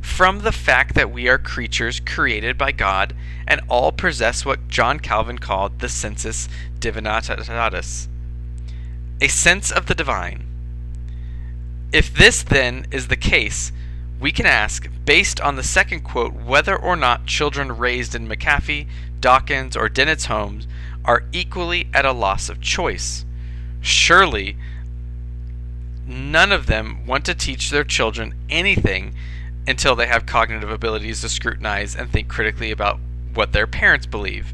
from 0.01 0.39
the 0.39 0.51
fact 0.51 0.95
that 0.95 1.11
we 1.11 1.29
are 1.29 1.37
creatures 1.37 1.99
created 1.99 2.57
by 2.57 2.71
God 2.71 3.15
and 3.47 3.61
all 3.69 3.91
possess 3.91 4.43
what 4.43 4.67
John 4.67 4.99
Calvin 4.99 5.37
called 5.37 5.79
the 5.79 5.89
sensus 5.89 6.49
divinitatis, 6.79 8.07
a 9.21 9.27
sense 9.27 9.71
of 9.71 9.85
the 9.85 9.95
divine. 9.95 10.45
If 11.93 12.13
this 12.13 12.43
then 12.43 12.87
is 12.91 13.07
the 13.07 13.15
case, 13.15 13.71
we 14.19 14.31
can 14.31 14.45
ask, 14.45 14.87
based 15.05 15.41
on 15.41 15.55
the 15.55 15.63
second 15.63 16.01
quote, 16.01 16.33
whether 16.33 16.75
or 16.75 16.95
not 16.95 17.25
children 17.25 17.77
raised 17.77 18.15
in 18.15 18.27
McAfee, 18.27 18.87
Dawkins, 19.19 19.75
or 19.75 19.89
Dennett's 19.89 20.25
homes 20.25 20.67
are 21.03 21.23
equally 21.31 21.87
at 21.93 22.05
a 22.05 22.11
loss 22.11 22.49
of 22.49 22.61
choice. 22.61 23.25
Surely, 23.81 24.55
none 26.05 26.51
of 26.51 26.67
them 26.67 27.05
want 27.05 27.25
to 27.25 27.33
teach 27.33 27.69
their 27.69 27.83
children 27.83 28.35
anything 28.49 29.13
until 29.67 29.95
they 29.95 30.07
have 30.07 30.25
cognitive 30.25 30.69
abilities 30.69 31.21
to 31.21 31.29
scrutinize 31.29 31.95
and 31.95 32.09
think 32.09 32.27
critically 32.27 32.71
about 32.71 32.99
what 33.33 33.53
their 33.53 33.67
parents 33.67 34.05
believe. 34.05 34.53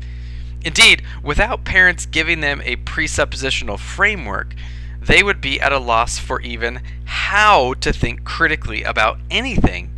Indeed, 0.63 1.01
without 1.23 1.63
parents 1.63 2.05
giving 2.05 2.41
them 2.41 2.61
a 2.63 2.75
presuppositional 2.77 3.79
framework, 3.79 4.53
they 5.01 5.23
would 5.23 5.39
be 5.39 5.61
at 5.61 5.71
a 5.71 5.79
loss 5.79 6.17
for 6.17 6.41
even 6.41 6.81
how 7.05 7.73
to 7.75 7.93
think 7.93 8.23
critically 8.23 8.83
about 8.83 9.19
anything. 9.29 9.91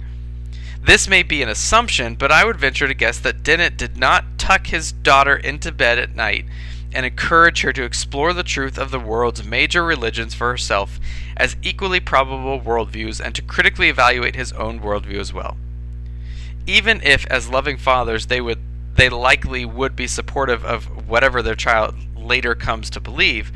This 0.81 1.07
may 1.07 1.23
be 1.23 1.41
an 1.41 1.49
assumption, 1.49 2.15
but 2.15 2.31
I 2.31 2.45
would 2.45 2.57
venture 2.57 2.87
to 2.87 2.93
guess 2.93 3.19
that 3.19 3.43
Dennett 3.43 3.77
did 3.77 3.97
not 3.97 4.25
tuck 4.37 4.67
his 4.67 4.91
daughter 4.91 5.35
into 5.35 5.71
bed 5.71 5.99
at 5.99 6.15
night 6.15 6.45
and 6.91 7.05
encourage 7.05 7.61
her 7.61 7.73
to 7.73 7.83
explore 7.83 8.33
the 8.33 8.43
truth 8.43 8.77
of 8.77 8.91
the 8.91 8.99
world's 8.99 9.43
major 9.43 9.83
religions 9.83 10.33
for 10.33 10.49
herself 10.49 10.99
as 11.37 11.55
equally 11.61 11.99
probable 11.99 12.59
worldviews 12.59 13.23
and 13.23 13.35
to 13.35 13.41
critically 13.41 13.89
evaluate 13.89 14.35
his 14.35 14.51
own 14.53 14.79
worldview 14.79 15.19
as 15.19 15.33
well. 15.33 15.57
Even 16.65 17.01
if, 17.03 17.25
as 17.27 17.49
loving 17.49 17.77
fathers, 17.77 18.27
they 18.27 18.41
would 18.41 18.59
they 18.95 19.07
likely 19.07 19.63
would 19.63 19.95
be 19.95 20.07
supportive 20.07 20.65
of 20.65 21.07
whatever 21.07 21.41
their 21.41 21.55
child 21.55 21.95
later 22.17 22.53
comes 22.53 22.89
to 22.89 22.99
believe, 22.99 23.49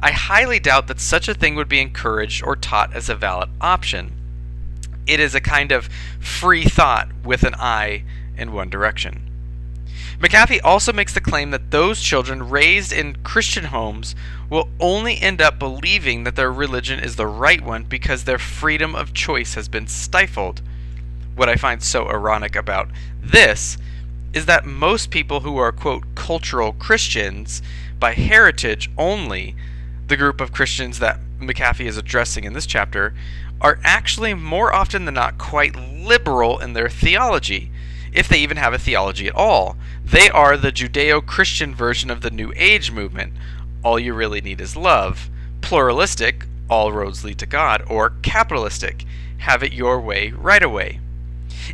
I 0.00 0.10
highly 0.10 0.58
doubt 0.58 0.86
that 0.88 1.00
such 1.00 1.28
a 1.28 1.34
thing 1.34 1.54
would 1.54 1.68
be 1.68 1.80
encouraged 1.80 2.44
or 2.44 2.56
taught 2.56 2.94
as 2.94 3.08
a 3.08 3.14
valid 3.14 3.48
option. 3.60 4.12
It 5.06 5.18
is 5.18 5.34
a 5.34 5.40
kind 5.40 5.72
of 5.72 5.88
free 6.20 6.64
thought 6.64 7.08
with 7.24 7.42
an 7.42 7.54
eye 7.54 8.04
in 8.36 8.52
one 8.52 8.68
direction. 8.68 9.25
McAfee 10.18 10.60
also 10.64 10.92
makes 10.92 11.12
the 11.12 11.20
claim 11.20 11.50
that 11.50 11.70
those 11.70 12.00
children 12.00 12.48
raised 12.48 12.92
in 12.92 13.16
Christian 13.16 13.66
homes 13.66 14.14
will 14.48 14.68
only 14.80 15.20
end 15.20 15.42
up 15.42 15.58
believing 15.58 16.24
that 16.24 16.36
their 16.36 16.52
religion 16.52 16.98
is 16.98 17.16
the 17.16 17.26
right 17.26 17.60
one 17.60 17.84
because 17.84 18.24
their 18.24 18.38
freedom 18.38 18.94
of 18.94 19.12
choice 19.12 19.54
has 19.54 19.68
been 19.68 19.86
stifled. 19.86 20.62
What 21.34 21.50
I 21.50 21.56
find 21.56 21.82
so 21.82 22.08
ironic 22.08 22.56
about 22.56 22.88
this 23.20 23.76
is 24.32 24.46
that 24.46 24.64
most 24.64 25.10
people 25.10 25.40
who 25.40 25.58
are, 25.58 25.72
quote, 25.72 26.04
cultural 26.14 26.72
Christians 26.72 27.60
by 27.98 28.14
heritage 28.14 28.90
only, 28.96 29.54
the 30.06 30.16
group 30.16 30.40
of 30.40 30.52
Christians 30.52 30.98
that 30.98 31.20
McAfee 31.38 31.86
is 31.86 31.98
addressing 31.98 32.44
in 32.44 32.54
this 32.54 32.66
chapter, 32.66 33.14
are 33.60 33.78
actually 33.84 34.32
more 34.32 34.72
often 34.72 35.04
than 35.04 35.14
not 35.14 35.36
quite 35.36 35.76
liberal 35.76 36.58
in 36.58 36.72
their 36.72 36.88
theology 36.88 37.70
if 38.12 38.28
they 38.28 38.38
even 38.38 38.56
have 38.56 38.72
a 38.72 38.78
theology 38.78 39.28
at 39.28 39.34
all. 39.34 39.76
They 40.06 40.30
are 40.30 40.56
the 40.56 40.70
Judeo 40.70 41.20
Christian 41.26 41.74
version 41.74 42.10
of 42.10 42.20
the 42.20 42.30
New 42.30 42.52
Age 42.54 42.92
movement. 42.92 43.32
All 43.82 43.98
you 43.98 44.14
really 44.14 44.40
need 44.40 44.60
is 44.60 44.76
love. 44.76 45.28
Pluralistic, 45.62 46.46
all 46.70 46.92
roads 46.92 47.24
lead 47.24 47.40
to 47.40 47.46
God. 47.46 47.82
Or 47.88 48.10
capitalistic, 48.22 49.04
have 49.38 49.64
it 49.64 49.72
your 49.72 50.00
way 50.00 50.30
right 50.30 50.62
away. 50.62 51.00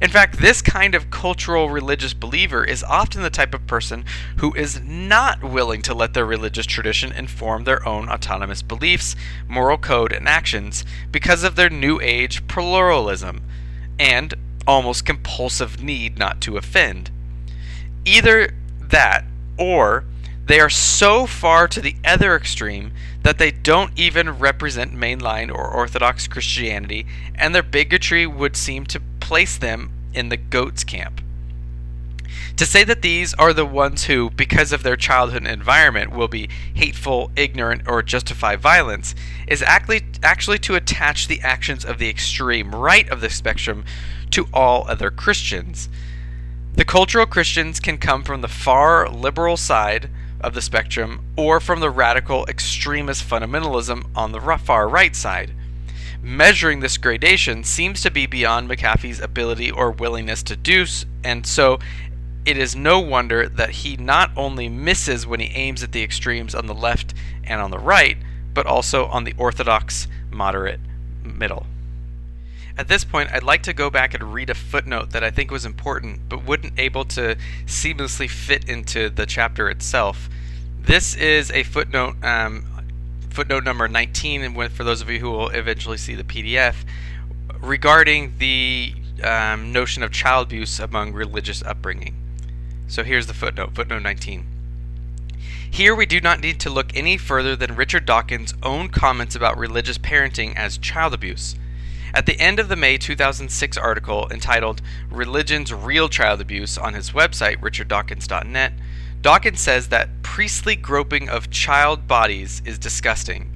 In 0.01 0.09
fact, 0.09 0.39
this 0.39 0.63
kind 0.63 0.95
of 0.95 1.11
cultural 1.11 1.69
religious 1.69 2.15
believer 2.15 2.65
is 2.65 2.83
often 2.83 3.21
the 3.21 3.29
type 3.29 3.53
of 3.53 3.67
person 3.67 4.07
who 4.39 4.55
is 4.55 4.81
not 4.81 5.45
willing 5.45 5.83
to 5.83 5.95
let 5.95 6.15
their 6.15 6.25
religious 6.25 6.65
tradition 6.65 7.13
inform 7.13 7.65
their 7.65 7.87
own 7.87 8.09
autonomous 8.09 8.63
beliefs, 8.63 9.15
moral 9.47 9.77
code, 9.77 10.11
and 10.11 10.27
actions 10.27 10.87
because 11.11 11.45
of 11.45 11.55
their 11.55 11.69
New 11.69 12.01
Age 12.01 12.49
pluralism. 12.49 13.43
And 13.99 14.33
almost 14.67 15.05
compulsive 15.05 15.83
need 15.83 16.17
not 16.17 16.41
to 16.41 16.57
offend. 16.57 17.11
Either 18.05 18.55
that, 18.81 19.25
or 19.59 20.05
they 20.47 20.59
are 20.61 20.71
so 20.71 21.27
far 21.27 21.69
to 21.69 21.81
the 21.81 21.97
other 22.05 22.35
extreme 22.35 22.93
that 23.23 23.39
they 23.39 23.51
don't 23.51 23.97
even 23.99 24.39
represent 24.39 24.93
mainline 24.93 25.51
or 25.51 25.69
Orthodox 25.69 26.27
Christianity, 26.27 27.07
and 27.35 27.55
their 27.55 27.63
bigotry 27.63 28.27
would 28.27 28.57
seem 28.57 28.85
to 28.87 29.01
place 29.21 29.57
them 29.57 29.91
in 30.13 30.29
the 30.29 30.37
goats 30.37 30.85
camp. 30.85 31.21
To 32.57 32.67
say 32.67 32.85
that 32.85 33.03
these 33.03 33.33
are 33.35 33.53
the 33.53 33.65
ones 33.65 34.05
who, 34.05 34.31
because 34.31 34.73
of 34.73 34.83
their 34.83 34.97
childhood 34.97 35.47
environment, 35.47 36.13
will 36.13 36.29
be 36.29 36.49
hateful, 36.75 37.31
ignorant, 37.35 37.83
or 37.87 38.03
justify 38.03 38.57
violence 38.57 39.15
is 39.47 39.63
actually, 39.63 40.03
actually 40.23 40.59
to 40.61 40.75
attach 40.75 41.29
the 41.29 41.41
actions 41.41 41.85
of 41.85 41.99
the 41.99 42.11
extreme 42.11 42.75
right 42.75 43.09
of 43.09 43.21
the 43.21 43.31
spectrum 43.31 43.85
to 44.33 44.49
all 44.53 44.87
other 44.89 45.11
Christians. 45.11 45.89
The 46.75 46.87
cultural 46.87 47.27
Christians 47.27 47.81
can 47.81 47.99
come 47.99 48.23
from 48.23 48.41
the 48.41 48.49
far 48.49 49.07
liberal 49.09 49.59
side 49.59 50.09
of 50.41 50.55
the 50.55 50.63
spectrum 50.63 51.23
or 51.37 51.61
from 51.61 51.81
the 51.81 51.91
radical 51.91 52.47
extremist 52.47 53.29
fundamentalism 53.29 54.07
on 54.17 54.33
the 54.33 54.41
far 54.41 54.89
right 54.89 55.15
side. 55.15 55.53
Measuring 56.23 56.81
this 56.81 56.97
gradation 56.97 57.63
seems 57.63 58.01
to 58.01 58.11
be 58.11 58.27
beyond 58.27 58.71
McAfee's 58.71 59.21
ability 59.21 59.71
or 59.71 59.91
willingness 59.91 60.43
to 60.45 60.57
do, 60.57 60.87
and 61.23 61.47
so 61.47 61.79
it 62.47 62.57
is 62.57 62.75
no 62.75 63.01
wonder 63.01 63.49
that 63.49 63.71
he 63.71 63.97
not 63.99 64.31
only 64.35 64.69
misses 64.69 65.27
when 65.27 65.41
he 65.41 65.55
aims 65.55 65.83
at 65.83 65.93
the 65.93 66.03
extremes 66.03 66.55
on 66.55 66.67
the 66.67 66.75
left 66.75 67.13
and 67.45 67.61
on 67.61 67.71
the 67.71 67.79
right, 67.79 68.17
but 68.55 68.67
also 68.67 69.07
on 69.07 69.25
the 69.25 69.35
orthodox, 69.37 70.09
moderate 70.31 70.81
middle. 71.23 71.67
At 72.77 72.89
this 72.89 73.05
point, 73.05 73.31
I'd 73.33 73.43
like 73.43 73.63
to 73.65 73.73
go 73.73 73.91
back 73.91 74.15
and 74.15 74.33
read 74.33 74.49
a 74.49 74.55
footnote 74.55 75.11
that 75.11 75.23
I 75.23 75.31
think 75.31 75.51
was 75.51 75.65
important, 75.65 76.29
but 76.29 76.45
wouldn't 76.45 76.79
able 76.79 77.05
to 77.07 77.37
seamlessly 77.67 78.31
fit 78.31 78.69
into 78.69 79.11
the 79.11 79.27
chapter 79.27 79.69
itself. 79.69 80.31
This 80.81 81.15
is 81.15 81.51
a 81.51 81.63
footnote, 81.65 82.17
um, 82.23 82.65
footnote 83.31 83.65
number 83.65 83.89
19, 83.89 84.43
and 84.43 84.73
for 84.73 84.85
those 84.85 85.03
of 85.03 85.11
you 85.11 85.19
who 85.19 85.31
will 85.31 85.51
eventually 85.51 85.99
see 85.99 86.15
the 86.15 86.25
PDF, 86.25 86.77
regarding 87.61 88.35
the 88.39 88.95
um, 89.23 89.73
notion 89.73 90.03
of 90.03 90.11
child 90.11 90.49
abuse 90.49 90.81
among 90.81 91.13
religious 91.13 91.63
upbringing. 91.63 92.15
So 92.89 93.05
here's 93.05 93.27
the 93.27 93.35
footnote, 93.35 93.75
footnote 93.75 94.03
19. 94.03 94.47
Here 95.71 95.95
we 95.95 96.05
do 96.05 96.21
not 96.21 96.41
need 96.41 96.61
to 96.61 96.71
look 96.71 96.95
any 96.95 97.17
further 97.17 97.57
than 97.57 97.77
Richard 97.77 98.05
Dawkins' 98.05 98.55
own 98.63 98.89
comments 98.89 99.35
about 99.35 99.57
religious 99.57 99.97
parenting 99.97 100.55
as 100.55 100.77
child 100.77 101.15
abuse. 101.15 101.55
At 102.15 102.27
the 102.27 102.39
end 102.39 102.59
of 102.61 102.69
the 102.69 102.77
May 102.77 102.99
2006 102.99 103.77
article 103.79 104.29
entitled 104.31 104.83
Religion's 105.11 105.73
Real 105.73 106.09
Child 106.11 106.43
Abuse 106.43 106.77
on 106.77 106.93
his 106.93 107.13
website, 107.13 107.57
richarddawkins.net, 107.61 108.73
Dawkins 109.23 109.61
says 109.61 109.89
that 109.89 110.23
priestly 110.23 110.77
groping 110.77 111.29
of 111.29 111.51
child 111.51 112.07
bodies 112.07 112.61
is 112.67 112.79
disgusting, 112.79 113.51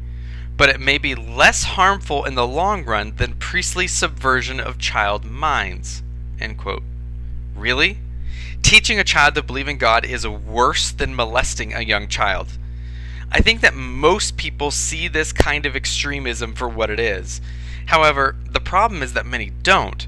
but 0.56 0.70
it 0.70 0.80
may 0.80 0.96
be 0.96 1.14
less 1.14 1.64
harmful 1.64 2.24
in 2.24 2.34
the 2.34 2.46
long 2.46 2.84
run 2.84 3.14
than 3.16 3.34
priestly 3.34 3.86
subversion 3.86 4.58
of 4.58 4.78
child 4.78 5.24
minds. 5.24 6.02
End 6.40 6.56
quote. 6.56 6.84
Really? 7.54 7.98
Teaching 8.62 8.98
a 8.98 9.04
child 9.04 9.34
to 9.34 9.42
believe 9.42 9.68
in 9.68 9.76
God 9.76 10.06
is 10.06 10.26
worse 10.26 10.92
than 10.92 11.14
molesting 11.14 11.74
a 11.74 11.82
young 11.82 12.08
child. 12.08 12.48
I 13.30 13.40
think 13.40 13.60
that 13.60 13.74
most 13.74 14.36
people 14.36 14.70
see 14.70 15.08
this 15.08 15.32
kind 15.32 15.66
of 15.66 15.76
extremism 15.76 16.54
for 16.54 16.68
what 16.68 16.90
it 16.90 17.00
is. 17.00 17.40
However, 17.86 18.36
the 18.50 18.60
problem 18.60 19.02
is 19.02 19.12
that 19.14 19.26
many 19.26 19.50
don't. 19.62 20.06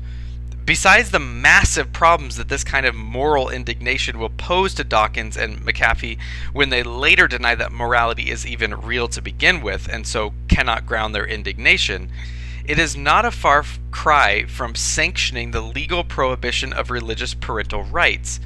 Besides 0.64 1.10
the 1.10 1.18
massive 1.18 1.94
problems 1.94 2.36
that 2.36 2.50
this 2.50 2.62
kind 2.62 2.84
of 2.84 2.94
moral 2.94 3.48
indignation 3.48 4.18
will 4.18 4.28
pose 4.28 4.74
to 4.74 4.84
Dawkins 4.84 5.34
and 5.34 5.60
McAfee 5.60 6.18
when 6.52 6.68
they 6.68 6.82
later 6.82 7.26
deny 7.26 7.54
that 7.54 7.72
morality 7.72 8.30
is 8.30 8.46
even 8.46 8.78
real 8.78 9.08
to 9.08 9.22
begin 9.22 9.62
with 9.62 9.88
and 9.88 10.06
so 10.06 10.34
cannot 10.48 10.84
ground 10.84 11.14
their 11.14 11.26
indignation, 11.26 12.10
it 12.66 12.78
is 12.78 12.98
not 12.98 13.24
a 13.24 13.30
far 13.30 13.64
cry 13.90 14.44
from 14.44 14.74
sanctioning 14.74 15.52
the 15.52 15.62
legal 15.62 16.04
prohibition 16.04 16.74
of 16.74 16.90
religious 16.90 17.32
parental 17.32 17.84
rights. 17.84 18.38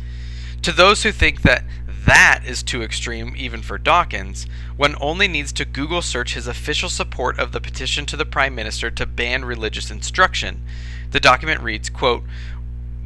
To 0.63 0.71
those 0.71 1.03
who 1.03 1.11
think 1.11 1.43
that 1.43 1.65
that 2.07 2.43
is 2.45 2.63
too 2.63 2.83
extreme 2.83 3.35
even 3.37 3.63
for 3.63 3.79
Dawkins, 3.79 4.47
one 4.77 4.97
only 5.01 5.29
needs 5.29 5.53
to 5.53 5.65
Google 5.65 6.03
search 6.03 6.35
his 6.35 6.47
official 6.47 6.89
support 6.89 7.39
of 7.39 7.53
the 7.53 7.61
petition 7.61 8.07
to 8.07 8.17
the 8.17 8.25
Prime 8.25 8.55
Minister 8.55 8.91
to 8.91 9.07
ban 9.07 9.45
religious 9.45 9.91
instruction. 9.91 10.63
The 11.11 11.21
document 11.21 11.61
reads, 11.61 11.91
quote, 11.91 12.25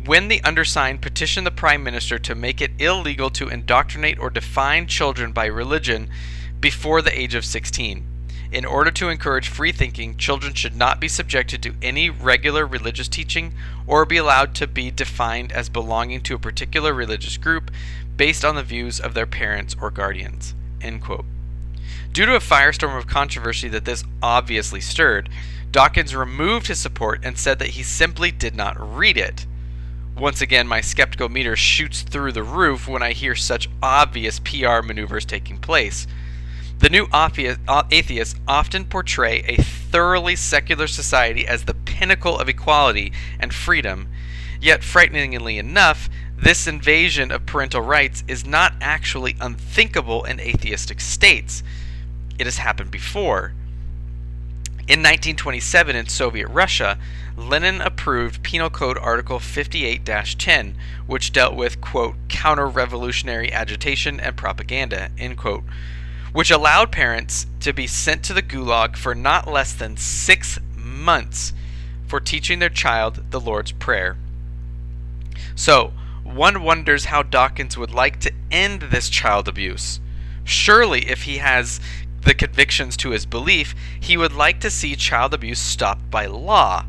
when 0.05 0.29
the 0.29 0.43
undersigned 0.45 1.03
petition 1.03 1.45
the 1.45 1.51
Prime 1.51 1.83
Minister 1.83 2.19
to 2.21 2.35
make 2.35 2.61
it 2.61 2.71
illegal 2.79 3.29
to 3.31 3.49
indoctrinate 3.49 4.19
or 4.19 4.31
define 4.31 4.87
children 4.87 5.33
by 5.33 5.47
religion 5.47 6.09
before 6.61 7.03
the 7.03 7.19
age 7.19 7.35
of 7.35 7.45
16. 7.45 8.05
In 8.53 8.65
order 8.65 8.93
to 8.93 9.09
encourage 9.09 9.49
free 9.49 9.73
thinking, 9.73 10.17
children 10.17 10.55
should 10.55 10.77
not 10.77 11.01
be 11.01 11.09
subjected 11.09 11.63
to 11.65 11.75
any 11.83 12.09
regular 12.09 12.65
religious 12.65 13.09
teaching 13.09 13.53
or 13.89 14.07
be 14.07 14.17
allowed 14.17 14.55
to 14.55 14.69
be 14.69 14.91
defined 14.93 15.51
as 15.51 15.69
belonging 15.69 16.21
to 16.23 16.37
a 16.37 16.39
particular 16.39 16.95
religious 16.95 17.37
group 17.37 17.73
based 18.17 18.45
on 18.45 18.55
the 18.55 18.63
views 18.63 18.99
of 19.01 19.15
their 19.15 19.27
parents 19.27 19.77
or 19.81 19.91
guardians. 19.91 20.55
End 20.81 21.03
quote. 21.03 21.25
Due 22.13 22.27
to 22.27 22.35
a 22.35 22.41
firestorm 22.41 22.97
of 22.97 23.07
controversy 23.07 23.69
that 23.69 23.85
this 23.85 24.05
obviously 24.23 24.81
stirred, 24.81 25.29
Dawkins 25.71 26.17
removed 26.17 26.69
his 26.69 26.79
support 26.79 27.21
and 27.23 27.37
said 27.37 27.59
that 27.59 27.71
he 27.71 27.83
simply 27.83 28.31
did 28.31 28.55
not 28.55 28.77
read 28.79 29.19
it. 29.19 29.47
Once 30.17 30.41
again, 30.41 30.67
my 30.67 30.81
skeptical 30.81 31.29
meter 31.29 31.55
shoots 31.55 32.01
through 32.01 32.33
the 32.33 32.43
roof 32.43 32.89
when 32.89 33.03
I 33.03 33.13
hear 33.13 33.35
such 33.35 33.69
obvious 33.83 34.39
PR 34.39 34.81
maneuvers 34.81 35.27
taking 35.27 35.59
place. 35.59 36.07
The 36.79 36.89
new 36.89 37.07
uh, 37.13 37.83
atheists 37.91 38.35
often 38.49 38.87
portray 38.87 39.41
a 39.47 39.63
thoroughly 39.63 40.37
secular 40.37 40.87
society 40.87 41.47
as 41.47 41.65
the 41.65 41.75
pinnacle 41.75 42.39
of 42.39 42.49
equality 42.49 43.13
and 43.39 43.53
freedom, 43.53 44.09
yet, 44.61 44.83
frighteningly 44.83 45.59
enough, 45.59 46.09
this 46.39 46.67
invasion 46.67 47.31
of 47.33 47.47
parental 47.47 47.81
rights 47.81 48.23
is 48.29 48.45
not 48.45 48.75
actually 48.81 49.37
unthinkable 49.41 50.25
in 50.25 50.39
atheistic 50.39 51.01
states. 51.01 51.63
It 52.39 52.47
has 52.47 52.59
happened 52.59 52.91
before. 52.91 53.55
In 54.89 55.01
1927, 55.01 55.97
in 55.97 56.07
Soviet 56.07 56.47
Russia, 56.49 56.99
Lenin 57.37 57.81
approved 57.81 58.43
Penal 58.43 58.71
Code 58.71 58.99
Article 58.99 59.41
58 59.41 60.05
10, 60.05 60.77
which 61.07 61.33
dealt 61.33 61.57
with, 61.57 61.81
quote, 61.81 62.15
counter 62.29 62.69
revolutionary 62.69 63.53
agitation 63.53 64.21
and 64.21 64.37
propaganda, 64.37 65.11
end 65.19 65.39
quote, 65.39 65.65
which 66.33 66.53
allowed 66.53 66.93
parents 66.93 67.47
to 67.61 67.73
be 67.73 67.87
sent 67.87 68.23
to 68.23 68.33
the 68.33 68.43
gulag 68.43 68.97
for 68.97 69.15
not 69.15 69.49
less 69.49 69.73
than 69.73 69.97
six 69.97 70.59
months 70.77 71.53
for 72.07 72.21
teaching 72.21 72.61
their 72.61 72.69
child 72.69 73.25
the 73.31 73.41
Lord's 73.41 73.73
Prayer. 73.73 74.17
So, 75.57 75.93
one 76.37 76.63
wonders 76.63 77.07
how 77.07 77.23
Dawkins 77.23 77.77
would 77.77 77.93
like 77.93 78.21
to 78.21 78.33
end 78.51 78.83
this 78.83 79.09
child 79.09 79.49
abuse. 79.49 80.01
Surely, 80.45 81.09
if 81.09 81.23
he 81.23 81.39
has 81.39 81.81
the 82.23 82.35
convictions 82.35 82.97
to 82.99 83.11
his 83.11 83.27
belief, 83.27 83.75
he 83.99 84.17
would 84.17 84.33
like 84.33 84.61
to 84.61 84.71
see 84.71 84.95
child 84.97 85.33
abuse 85.33 85.59
stopped 85.59 86.11
by 86.11 86.27
law. 86.27 86.85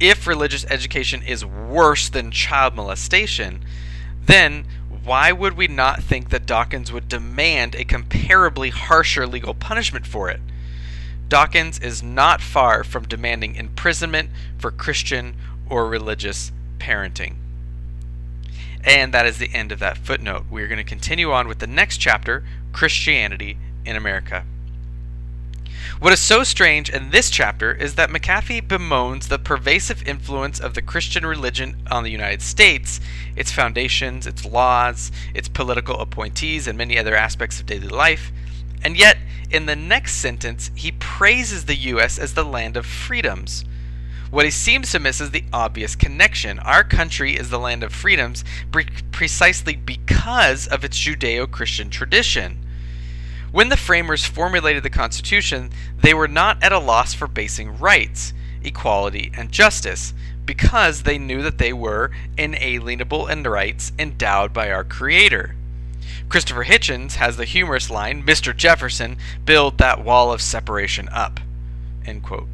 If 0.00 0.26
religious 0.26 0.64
education 0.66 1.22
is 1.22 1.44
worse 1.44 2.08
than 2.08 2.30
child 2.30 2.74
molestation, 2.74 3.62
then 4.24 4.64
why 5.04 5.32
would 5.32 5.56
we 5.56 5.68
not 5.68 6.02
think 6.02 6.30
that 6.30 6.46
Dawkins 6.46 6.92
would 6.92 7.08
demand 7.08 7.74
a 7.74 7.84
comparably 7.84 8.70
harsher 8.70 9.26
legal 9.26 9.54
punishment 9.54 10.06
for 10.06 10.30
it? 10.30 10.40
Dawkins 11.28 11.78
is 11.78 12.02
not 12.02 12.40
far 12.40 12.82
from 12.82 13.06
demanding 13.06 13.54
imprisonment 13.54 14.30
for 14.58 14.70
Christian 14.70 15.36
or 15.68 15.88
religious 15.88 16.50
parenting. 16.78 17.36
And 18.84 19.12
that 19.12 19.26
is 19.26 19.38
the 19.38 19.52
end 19.52 19.72
of 19.72 19.78
that 19.80 19.98
footnote. 19.98 20.46
We 20.50 20.62
are 20.62 20.68
going 20.68 20.78
to 20.78 20.84
continue 20.84 21.32
on 21.32 21.48
with 21.48 21.58
the 21.58 21.66
next 21.66 21.98
chapter 21.98 22.44
Christianity 22.72 23.58
in 23.84 23.96
America. 23.96 24.44
What 25.98 26.12
is 26.14 26.20
so 26.20 26.44
strange 26.44 26.88
in 26.88 27.10
this 27.10 27.30
chapter 27.30 27.72
is 27.72 27.94
that 27.96 28.08
McAfee 28.08 28.66
bemoans 28.66 29.28
the 29.28 29.38
pervasive 29.38 30.06
influence 30.08 30.58
of 30.58 30.72
the 30.72 30.80
Christian 30.80 31.26
religion 31.26 31.76
on 31.90 32.04
the 32.04 32.10
United 32.10 32.40
States, 32.40 33.00
its 33.36 33.52
foundations, 33.52 34.26
its 34.26 34.44
laws, 34.44 35.12
its 35.34 35.48
political 35.48 35.98
appointees, 35.98 36.66
and 36.66 36.78
many 36.78 36.98
other 36.98 37.14
aspects 37.14 37.60
of 37.60 37.66
daily 37.66 37.88
life. 37.88 38.32
And 38.82 38.96
yet, 38.96 39.18
in 39.50 39.66
the 39.66 39.76
next 39.76 40.14
sentence, 40.14 40.70
he 40.74 40.92
praises 40.92 41.66
the 41.66 41.76
U.S. 41.76 42.18
as 42.18 42.32
the 42.32 42.44
land 42.44 42.78
of 42.78 42.86
freedoms. 42.86 43.64
What 44.30 44.44
he 44.44 44.50
seems 44.52 44.92
to 44.92 45.00
miss 45.00 45.20
is 45.20 45.32
the 45.32 45.44
obvious 45.52 45.96
connection. 45.96 46.60
Our 46.60 46.84
country 46.84 47.36
is 47.36 47.50
the 47.50 47.58
land 47.58 47.82
of 47.82 47.92
freedoms 47.92 48.44
pre- 48.70 48.86
precisely 49.10 49.74
because 49.74 50.68
of 50.68 50.84
its 50.84 50.96
Judeo 50.96 51.50
Christian 51.50 51.90
tradition. 51.90 52.58
When 53.50 53.70
the 53.70 53.76
framers 53.76 54.24
formulated 54.24 54.84
the 54.84 54.90
Constitution, 54.90 55.70
they 56.00 56.14
were 56.14 56.28
not 56.28 56.62
at 56.62 56.70
a 56.70 56.78
loss 56.78 57.12
for 57.12 57.26
basing 57.26 57.78
rights, 57.78 58.32
equality, 58.62 59.32
and 59.36 59.50
justice, 59.50 60.14
because 60.46 61.02
they 61.02 61.18
knew 61.18 61.42
that 61.42 61.58
they 61.58 61.72
were 61.72 62.12
inalienable 62.38 63.26
and 63.26 63.44
rights 63.44 63.90
endowed 63.98 64.52
by 64.52 64.70
our 64.70 64.84
Creator. 64.84 65.56
Christopher 66.28 66.64
Hitchens 66.64 67.14
has 67.14 67.36
the 67.36 67.44
humorous 67.44 67.90
line, 67.90 68.22
Mr. 68.22 68.56
Jefferson, 68.56 69.16
build 69.44 69.78
that 69.78 70.04
wall 70.04 70.32
of 70.32 70.40
separation 70.40 71.08
up. 71.08 71.40
End 72.06 72.22
quote. 72.22 72.46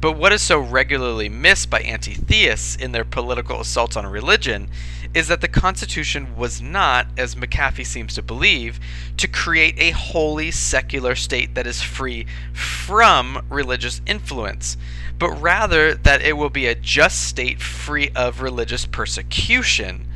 But 0.00 0.12
what 0.12 0.32
is 0.32 0.40
so 0.40 0.58
regularly 0.58 1.28
missed 1.28 1.68
by 1.68 1.80
anti 1.80 2.14
theists 2.14 2.74
in 2.74 2.92
their 2.92 3.04
political 3.04 3.60
assaults 3.60 3.96
on 3.96 4.06
religion 4.06 4.68
is 5.12 5.28
that 5.28 5.42
the 5.42 5.48
Constitution 5.48 6.36
was 6.36 6.62
not, 6.62 7.08
as 7.18 7.34
McAfee 7.34 7.84
seems 7.84 8.14
to 8.14 8.22
believe, 8.22 8.80
to 9.18 9.28
create 9.28 9.74
a 9.76 9.90
wholly 9.90 10.50
secular 10.50 11.14
state 11.14 11.54
that 11.54 11.66
is 11.66 11.82
free 11.82 12.26
from 12.54 13.44
religious 13.50 14.00
influence, 14.06 14.78
but 15.18 15.32
rather 15.32 15.94
that 15.94 16.22
it 16.22 16.34
will 16.34 16.50
be 16.50 16.66
a 16.66 16.74
just 16.74 17.26
state 17.26 17.60
free 17.60 18.10
of 18.14 18.40
religious 18.40 18.86
persecution. 18.86 20.06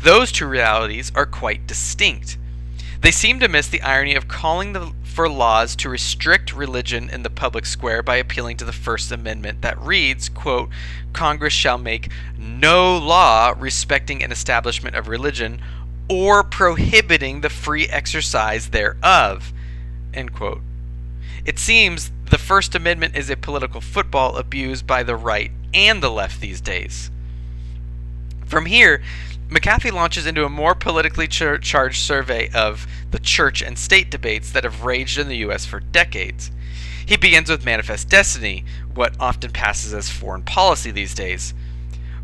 Those 0.00 0.32
two 0.32 0.46
realities 0.46 1.12
are 1.14 1.26
quite 1.26 1.68
distinct. 1.68 2.38
They 3.02 3.12
seem 3.12 3.38
to 3.40 3.48
miss 3.48 3.68
the 3.68 3.82
irony 3.82 4.14
of 4.14 4.26
calling 4.26 4.72
the 4.72 4.92
for 5.12 5.28
laws 5.28 5.76
to 5.76 5.88
restrict 5.88 6.52
religion 6.52 7.08
in 7.10 7.22
the 7.22 7.30
public 7.30 7.66
square 7.66 8.02
by 8.02 8.16
appealing 8.16 8.56
to 8.56 8.64
the 8.64 8.72
First 8.72 9.12
Amendment 9.12 9.62
that 9.62 9.78
reads, 9.78 10.28
quote, 10.28 10.70
Congress 11.12 11.52
shall 11.52 11.78
make 11.78 12.10
no 12.38 12.96
law 12.96 13.54
respecting 13.56 14.22
an 14.22 14.32
establishment 14.32 14.96
of 14.96 15.06
religion 15.06 15.60
or 16.08 16.42
prohibiting 16.42 17.40
the 17.40 17.50
free 17.50 17.86
exercise 17.88 18.70
thereof, 18.70 19.52
end 20.12 20.32
quote. 20.34 20.62
It 21.44 21.58
seems 21.58 22.10
the 22.30 22.38
First 22.38 22.74
Amendment 22.74 23.16
is 23.16 23.30
a 23.30 23.36
political 23.36 23.80
football 23.80 24.36
abused 24.36 24.86
by 24.86 25.02
the 25.02 25.16
right 25.16 25.50
and 25.74 26.02
the 26.02 26.10
left 26.10 26.40
these 26.40 26.60
days. 26.60 27.10
From 28.46 28.66
here, 28.66 29.02
McAfee 29.52 29.92
launches 29.92 30.26
into 30.26 30.46
a 30.46 30.48
more 30.48 30.74
politically 30.74 31.28
char- 31.28 31.58
charged 31.58 32.02
survey 32.02 32.48
of 32.54 32.86
the 33.10 33.18
church 33.18 33.60
and 33.60 33.78
state 33.78 34.10
debates 34.10 34.50
that 34.52 34.64
have 34.64 34.84
raged 34.84 35.18
in 35.18 35.28
the 35.28 35.36
U.S. 35.38 35.66
for 35.66 35.80
decades. 35.80 36.50
He 37.04 37.16
begins 37.18 37.50
with 37.50 37.64
Manifest 37.64 38.08
Destiny, 38.08 38.64
what 38.94 39.14
often 39.20 39.50
passes 39.50 39.92
as 39.92 40.08
foreign 40.08 40.42
policy 40.42 40.90
these 40.90 41.14
days. 41.14 41.52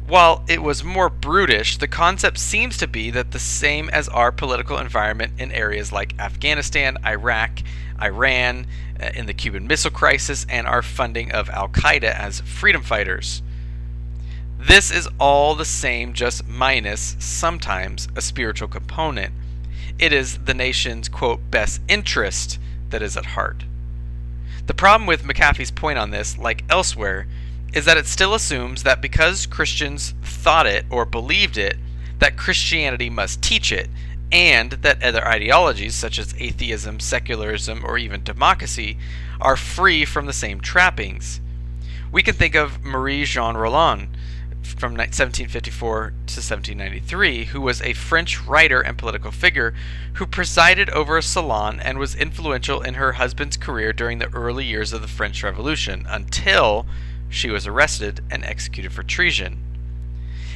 While 0.06 0.42
it 0.48 0.62
was 0.62 0.82
more 0.82 1.10
brutish, 1.10 1.76
the 1.76 1.86
concept 1.86 2.38
seems 2.38 2.78
to 2.78 2.86
be 2.86 3.10
that 3.10 3.32
the 3.32 3.38
same 3.38 3.90
as 3.90 4.08
our 4.08 4.32
political 4.32 4.78
environment 4.78 5.34
in 5.36 5.52
areas 5.52 5.92
like 5.92 6.18
Afghanistan, 6.18 6.96
Iraq, 7.04 7.60
Iran, 8.00 8.66
uh, 8.98 9.10
in 9.14 9.26
the 9.26 9.34
Cuban 9.34 9.66
Missile 9.66 9.90
Crisis, 9.90 10.46
and 10.48 10.66
our 10.66 10.80
funding 10.80 11.30
of 11.32 11.50
Al 11.50 11.68
Qaeda 11.68 12.04
as 12.04 12.40
freedom 12.40 12.82
fighters. 12.82 13.42
This 14.58 14.90
is 14.90 15.08
all 15.20 15.54
the 15.54 15.64
same, 15.64 16.12
just 16.12 16.46
minus, 16.46 17.16
sometimes, 17.20 18.08
a 18.16 18.20
spiritual 18.20 18.68
component. 18.68 19.32
It 19.98 20.12
is 20.12 20.38
the 20.38 20.54
nation's, 20.54 21.08
quote, 21.08 21.50
best 21.50 21.80
interest 21.88 22.58
that 22.90 23.02
is 23.02 23.16
at 23.16 23.26
heart. 23.26 23.64
The 24.66 24.74
problem 24.74 25.06
with 25.06 25.22
McAfee's 25.22 25.70
point 25.70 25.98
on 25.98 26.10
this, 26.10 26.36
like 26.36 26.64
elsewhere, 26.68 27.26
is 27.72 27.84
that 27.84 27.96
it 27.96 28.06
still 28.06 28.34
assumes 28.34 28.82
that 28.82 29.00
because 29.00 29.46
Christians 29.46 30.14
thought 30.22 30.66
it 30.66 30.84
or 30.90 31.04
believed 31.04 31.56
it, 31.56 31.76
that 32.18 32.36
Christianity 32.36 33.08
must 33.08 33.40
teach 33.40 33.70
it, 33.70 33.88
and 34.32 34.72
that 34.72 35.02
other 35.02 35.26
ideologies, 35.26 35.94
such 35.94 36.18
as 36.18 36.34
atheism, 36.38 37.00
secularism, 37.00 37.84
or 37.84 37.96
even 37.96 38.24
democracy, 38.24 38.98
are 39.40 39.56
free 39.56 40.04
from 40.04 40.26
the 40.26 40.32
same 40.32 40.60
trappings. 40.60 41.40
We 42.10 42.22
can 42.22 42.34
think 42.34 42.54
of 42.54 42.82
Marie 42.84 43.24
Jean 43.24 43.56
Roland, 43.56 44.08
from 44.68 44.92
1754 44.92 46.00
to 46.00 46.12
1793, 46.12 47.46
who 47.46 47.60
was 47.60 47.80
a 47.82 47.92
French 47.92 48.42
writer 48.46 48.80
and 48.80 48.98
political 48.98 49.30
figure 49.30 49.74
who 50.14 50.26
presided 50.26 50.90
over 50.90 51.16
a 51.16 51.22
salon 51.22 51.80
and 51.80 51.98
was 51.98 52.14
influential 52.14 52.80
in 52.82 52.94
her 52.94 53.12
husband's 53.12 53.56
career 53.56 53.92
during 53.92 54.18
the 54.18 54.32
early 54.34 54.64
years 54.64 54.92
of 54.92 55.02
the 55.02 55.08
French 55.08 55.42
Revolution 55.42 56.06
until 56.08 56.86
she 57.28 57.50
was 57.50 57.66
arrested 57.66 58.20
and 58.30 58.44
executed 58.44 58.92
for 58.92 59.02
treason. 59.02 59.58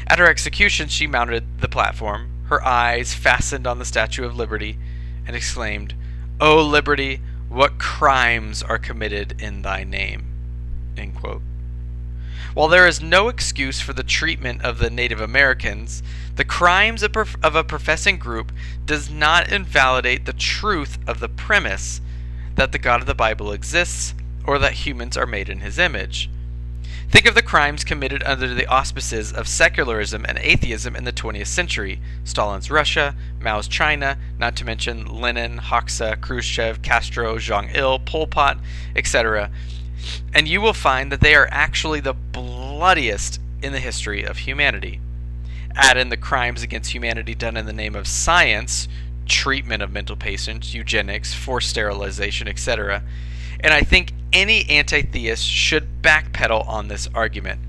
At 0.07 0.18
her 0.18 0.27
execution, 0.27 0.88
she 0.88 1.07
mounted 1.07 1.61
the 1.61 1.68
platform, 1.68 2.31
her 2.46 2.64
eyes 2.64 3.14
fastened 3.14 3.66
on 3.66 3.79
the 3.79 3.85
Statue 3.85 4.25
of 4.25 4.37
Liberty, 4.37 4.79
and 5.27 5.37
exclaimed, 5.37 5.94
O 6.40 6.62
Liberty, 6.62 7.20
what 7.48 7.79
crimes 7.79 8.62
are 8.62 8.79
committed 8.79 9.40
in 9.40 9.62
thy 9.62 9.85
name? 9.85 10.25
While 12.54 12.68
there 12.68 12.86
is 12.86 13.00
no 13.00 13.28
excuse 13.28 13.80
for 13.80 13.94
the 13.94 14.02
treatment 14.02 14.62
of 14.62 14.78
the 14.78 14.90
Native 14.90 15.22
Americans, 15.22 16.02
the 16.36 16.44
crimes 16.44 17.02
of, 17.02 17.16
of 17.42 17.56
a 17.56 17.64
professing 17.64 18.18
group 18.18 18.52
does 18.84 19.08
not 19.08 19.50
invalidate 19.50 20.26
the 20.26 20.34
truth 20.34 20.98
of 21.06 21.20
the 21.20 21.30
premise 21.30 22.02
that 22.56 22.72
the 22.72 22.78
God 22.78 23.00
of 23.00 23.06
the 23.06 23.14
Bible 23.14 23.52
exists 23.52 24.12
or 24.44 24.58
that 24.58 24.84
humans 24.84 25.16
are 25.16 25.24
made 25.24 25.48
in 25.48 25.60
his 25.60 25.78
image. 25.78 26.28
Think 27.08 27.24
of 27.24 27.34
the 27.34 27.42
crimes 27.42 27.84
committed 27.84 28.22
under 28.24 28.52
the 28.52 28.66
auspices 28.66 29.32
of 29.32 29.48
secularism 29.48 30.26
and 30.26 30.36
atheism 30.38 30.94
in 30.94 31.04
the 31.04 31.12
20th 31.12 31.46
century 31.46 32.00
Stalin's 32.24 32.70
Russia, 32.70 33.14
Mao's 33.40 33.68
China, 33.68 34.18
not 34.38 34.56
to 34.56 34.64
mention 34.66 35.06
Lenin, 35.06 35.58
Hoxha, 35.58 36.20
Khrushchev, 36.20 36.82
Castro, 36.82 37.38
Jong 37.38 37.70
Il, 37.74 37.98
Pol 38.00 38.26
Pot, 38.26 38.58
etc 38.94 39.50
and 40.34 40.48
you 40.48 40.60
will 40.60 40.72
find 40.72 41.12
that 41.12 41.20
they 41.20 41.34
are 41.34 41.48
actually 41.50 42.00
the 42.00 42.14
bloodiest 42.83 43.38
in 43.62 43.73
the 43.73 43.79
history 43.79 44.25
of 44.25 44.38
humanity. 44.38 45.01
Add 45.77 45.97
in 45.97 46.09
the 46.09 46.16
crimes 46.16 46.64
against 46.64 46.92
humanity 46.92 47.33
done 47.33 47.57
in 47.57 47.64
the 47.64 47.73
name 47.73 47.95
of 47.95 48.09
science, 48.09 48.88
treatment 49.25 49.85
of 49.85 49.92
mental 49.92 50.16
patients, 50.16 50.75
eugenics, 50.75 51.33
forced 51.33 51.71
sterilization, 51.71 52.49
etc., 52.49 53.05
and 53.61 53.73
I 53.73 53.83
think 53.83 54.12
any 54.33 54.68
anti 54.68 55.01
theist 55.01 55.45
should 55.45 56.03
backpedal 56.03 56.66
on 56.66 56.88
this 56.88 57.09
argument. 57.14 57.61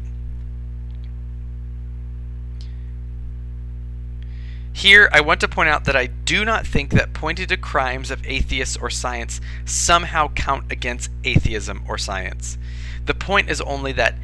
Here, 4.72 5.10
I 5.14 5.22
want 5.22 5.42
to 5.42 5.48
point 5.48 5.70
out 5.70 5.86
that 5.86 5.96
I 5.96 6.08
do 6.08 6.44
not 6.44 6.66
think 6.66 6.90
that 6.94 7.14
pointing 7.14 7.46
to 7.50 7.58
crimes 7.58 8.10
of 8.10 8.26
atheists 8.26 8.78
or 8.78 8.90
science 8.90 9.40
somehow 9.64 10.30
count 10.30 10.72
against 10.72 11.12
atheism 11.24 11.84
or 11.88 12.00
science. 12.00 12.58
The 13.06 13.14
point 13.14 13.52
is 13.52 13.62
only 13.62 13.92
that 13.92 14.16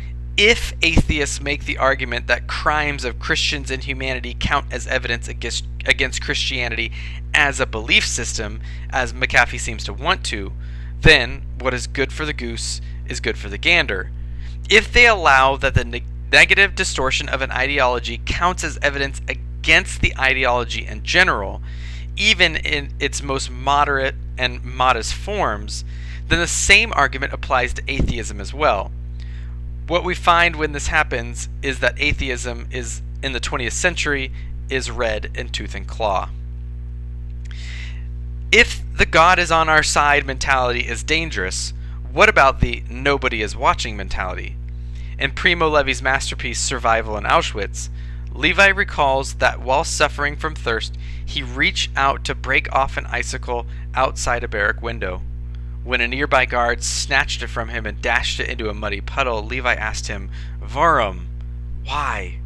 if 0.42 0.72
atheists 0.82 1.42
make 1.42 1.66
the 1.66 1.78
argument 1.78 2.28
that 2.28 2.48
crimes 2.48 3.04
of 3.04 3.20
Christians 3.20 3.70
and 3.70 3.84
humanity 3.84 4.38
count 4.40 4.68
as 4.72 4.88
evidence 4.88 5.28
against, 5.28 5.66
against 5.86 6.22
Christianity 6.22 6.94
as 7.34 7.60
a 7.60 7.66
belief 7.66 8.08
system, 8.08 8.62
as 8.90 9.12
McAfee 9.12 9.60
seems 9.60 9.84
to 9.84 9.92
want 9.92 10.24
to, 10.28 10.54
then 11.02 11.42
what 11.60 11.74
is 11.74 11.88
good 11.88 12.14
for 12.14 12.26
the 12.26 12.32
goose 12.32 12.80
is 13.06 13.20
good 13.20 13.38
for 13.38 13.50
the 13.50 13.58
gander. 13.58 14.12
If 14.70 14.94
they 14.94 15.08
allow 15.08 15.58
that 15.58 15.74
the 15.74 15.84
ne- 15.84 16.06
negative 16.32 16.74
distortion 16.74 17.28
of 17.28 17.42
an 17.42 17.52
ideology 17.52 18.22
counts 18.26 18.64
as 18.64 18.80
evidence 18.82 19.20
against 19.28 20.00
the 20.00 20.18
ideology 20.18 20.88
in 20.88 21.04
general, 21.04 21.62
even 22.16 22.56
in 22.56 22.94
its 22.98 23.22
most 23.22 23.52
moderate 23.52 24.16
and 24.38 24.64
modest 24.64 25.16
forms, 25.16 25.84
then 26.30 26.40
the 26.40 26.48
same 26.48 26.94
argument 26.94 27.34
applies 27.34 27.74
to 27.74 27.84
atheism 27.90 28.40
as 28.40 28.54
well. 28.54 28.90
What 29.90 30.04
we 30.04 30.14
find 30.14 30.56
when 30.56 30.72
this 30.74 30.86
happens 30.86 31.50
is 31.64 31.80
that 31.80 32.00
atheism 32.00 32.68
is 32.72 33.02
in 33.24 33.34
the 33.34 33.40
20th 33.40 33.72
century 33.72 34.32
is 34.70 34.92
red 34.92 35.32
in 35.34 35.50
tooth 35.50 35.74
and 35.74 35.88
claw. 35.88 36.30
If 38.52 38.84
the 38.96 39.08
God 39.08 39.40
is 39.40 39.50
on 39.50 39.68
our 39.68 39.82
side 39.82 40.28
mentality 40.28 40.82
is 40.82 41.02
dangerous, 41.02 41.74
what 42.12 42.30
about 42.30 42.60
the 42.60 42.84
nobody 42.88 43.42
is 43.42 43.56
watching 43.56 43.98
mentality? 43.98 44.56
In 45.18 45.32
Primo 45.32 45.68
Levi's 45.68 46.04
masterpiece 46.04 46.60
Survival 46.60 47.18
in 47.18 47.24
Auschwitz, 47.24 47.90
Levi 48.32 48.68
recalls 48.68 49.34
that 49.36 49.60
while 49.60 49.84
suffering 49.84 50.36
from 50.36 50.54
thirst, 50.54 51.00
he 51.26 51.42
reached 51.42 51.90
out 51.96 52.24
to 52.26 52.36
break 52.36 52.72
off 52.72 52.96
an 52.96 53.08
icicle 53.08 53.66
outside 53.96 54.44
a 54.44 54.48
barrack 54.48 54.84
window. 54.84 55.24
When 55.84 56.02
a 56.02 56.08
nearby 56.08 56.46
guard 56.46 56.84
snatched 56.84 57.42
it 57.42 57.48
from 57.48 57.70
him 57.70 57.86
and 57.86 58.02
dashed 58.02 58.40
it 58.40 58.50
into 58.50 58.70
a 58.70 58.74
muddy 58.74 59.02
puddle, 59.02 59.44
Levi 59.44 59.74
asked 59.74 60.08
him, 60.08 60.30
Warum? 60.74 61.28
Why? 61.86 62.40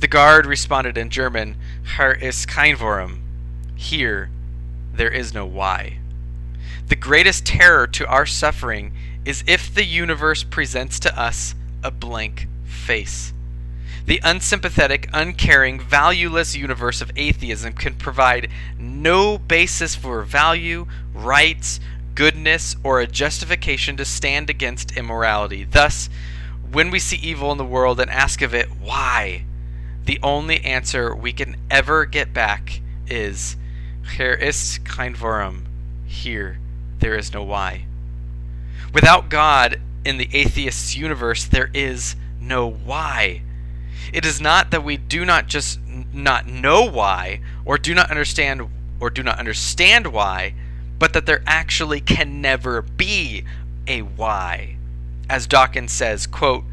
The 0.00 0.08
guard 0.08 0.46
responded 0.46 0.98
in 0.98 1.10
German, 1.10 1.56
Hier 1.96 2.12
ist 2.12 2.48
kein 2.48 2.78
Warum. 2.78 3.22
Here, 3.74 4.30
there 4.92 5.10
is 5.10 5.34
no 5.34 5.46
why. 5.46 5.98
The 6.88 6.96
greatest 6.96 7.44
terror 7.46 7.86
to 7.88 8.06
our 8.06 8.26
suffering 8.26 8.92
is 9.24 9.44
if 9.46 9.74
the 9.74 9.84
universe 9.84 10.44
presents 10.44 10.98
to 11.00 11.20
us 11.20 11.54
a 11.82 11.90
blank 11.90 12.48
face. 12.64 13.32
The 14.06 14.20
unsympathetic, 14.22 15.08
uncaring, 15.12 15.80
valueless 15.80 16.54
universe 16.54 17.00
of 17.00 17.10
atheism 17.16 17.72
can 17.72 17.96
provide 17.96 18.48
no 18.78 19.36
basis 19.36 19.96
for 19.96 20.22
value, 20.22 20.86
rights, 21.12 21.80
goodness, 22.16 22.74
or 22.82 22.98
a 22.98 23.06
justification 23.06 23.96
to 23.96 24.04
stand 24.04 24.50
against 24.50 24.96
immorality. 24.96 25.62
Thus, 25.62 26.08
when 26.72 26.90
we 26.90 26.98
see 26.98 27.16
evil 27.16 27.52
in 27.52 27.58
the 27.58 27.64
world 27.64 28.00
and 28.00 28.10
ask 28.10 28.42
of 28.42 28.52
it, 28.52 28.68
why? 28.80 29.44
The 30.04 30.18
only 30.22 30.64
answer 30.64 31.14
we 31.14 31.32
can 31.32 31.56
ever 31.70 32.04
get 32.04 32.32
back 32.32 32.80
is, 33.06 33.56
Hier 34.16 34.34
ist 34.34 34.84
kein 34.84 35.14
Warum. 35.14 35.66
Here, 36.06 36.58
there 36.98 37.14
is 37.14 37.32
no 37.32 37.42
why. 37.42 37.84
Without 38.92 39.28
God 39.28 39.80
in 40.04 40.16
the 40.16 40.28
atheist's 40.32 40.96
universe, 40.96 41.44
there 41.44 41.70
is 41.74 42.16
no 42.40 42.66
why. 42.68 43.42
It 44.12 44.24
is 44.24 44.40
not 44.40 44.70
that 44.70 44.84
we 44.84 44.96
do 44.96 45.24
not 45.24 45.48
just 45.48 45.80
not 46.12 46.46
know 46.46 46.88
why, 46.88 47.40
or 47.64 47.76
do 47.76 47.94
not 47.94 48.10
understand, 48.10 48.62
or 49.00 49.10
do 49.10 49.22
not 49.22 49.38
understand 49.38 50.06
why, 50.08 50.54
but 50.98 51.12
that 51.12 51.26
there 51.26 51.42
actually 51.46 52.00
can 52.00 52.40
never 52.40 52.82
be 52.82 53.44
a 53.86 54.02
why. 54.02 54.76
As 55.28 55.46
Dawkins 55.46 55.92
says, 55.92 56.26
quote, 56.26 56.64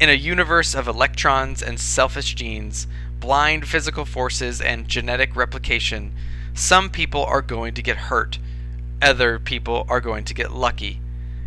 in 0.00 0.08
a 0.08 0.14
universe 0.14 0.74
of 0.74 0.88
electrons 0.88 1.62
and 1.62 1.78
selfish 1.78 2.34
genes, 2.34 2.86
blind 3.20 3.68
physical 3.68 4.04
forces, 4.04 4.60
and 4.60 4.88
genetic 4.88 5.34
replication, 5.36 6.12
some 6.52 6.90
people 6.90 7.24
are 7.24 7.42
going 7.42 7.74
to 7.74 7.82
get 7.82 7.96
hurt, 7.96 8.38
other 9.00 9.38
people 9.38 9.86
are 9.88 10.00
going 10.00 10.24
to 10.24 10.34
get 10.34 10.52
lucky, 10.52 11.00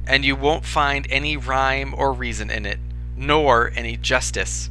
and 0.05 0.23
you 0.23 0.35
won't 0.35 0.65
find 0.65 1.05
any 1.09 1.35
rhyme 1.37 1.93
or 1.95 2.13
reason 2.13 2.49
in 2.49 2.65
it, 2.65 2.79
nor 3.15 3.71
any 3.75 3.97
justice. 3.97 4.69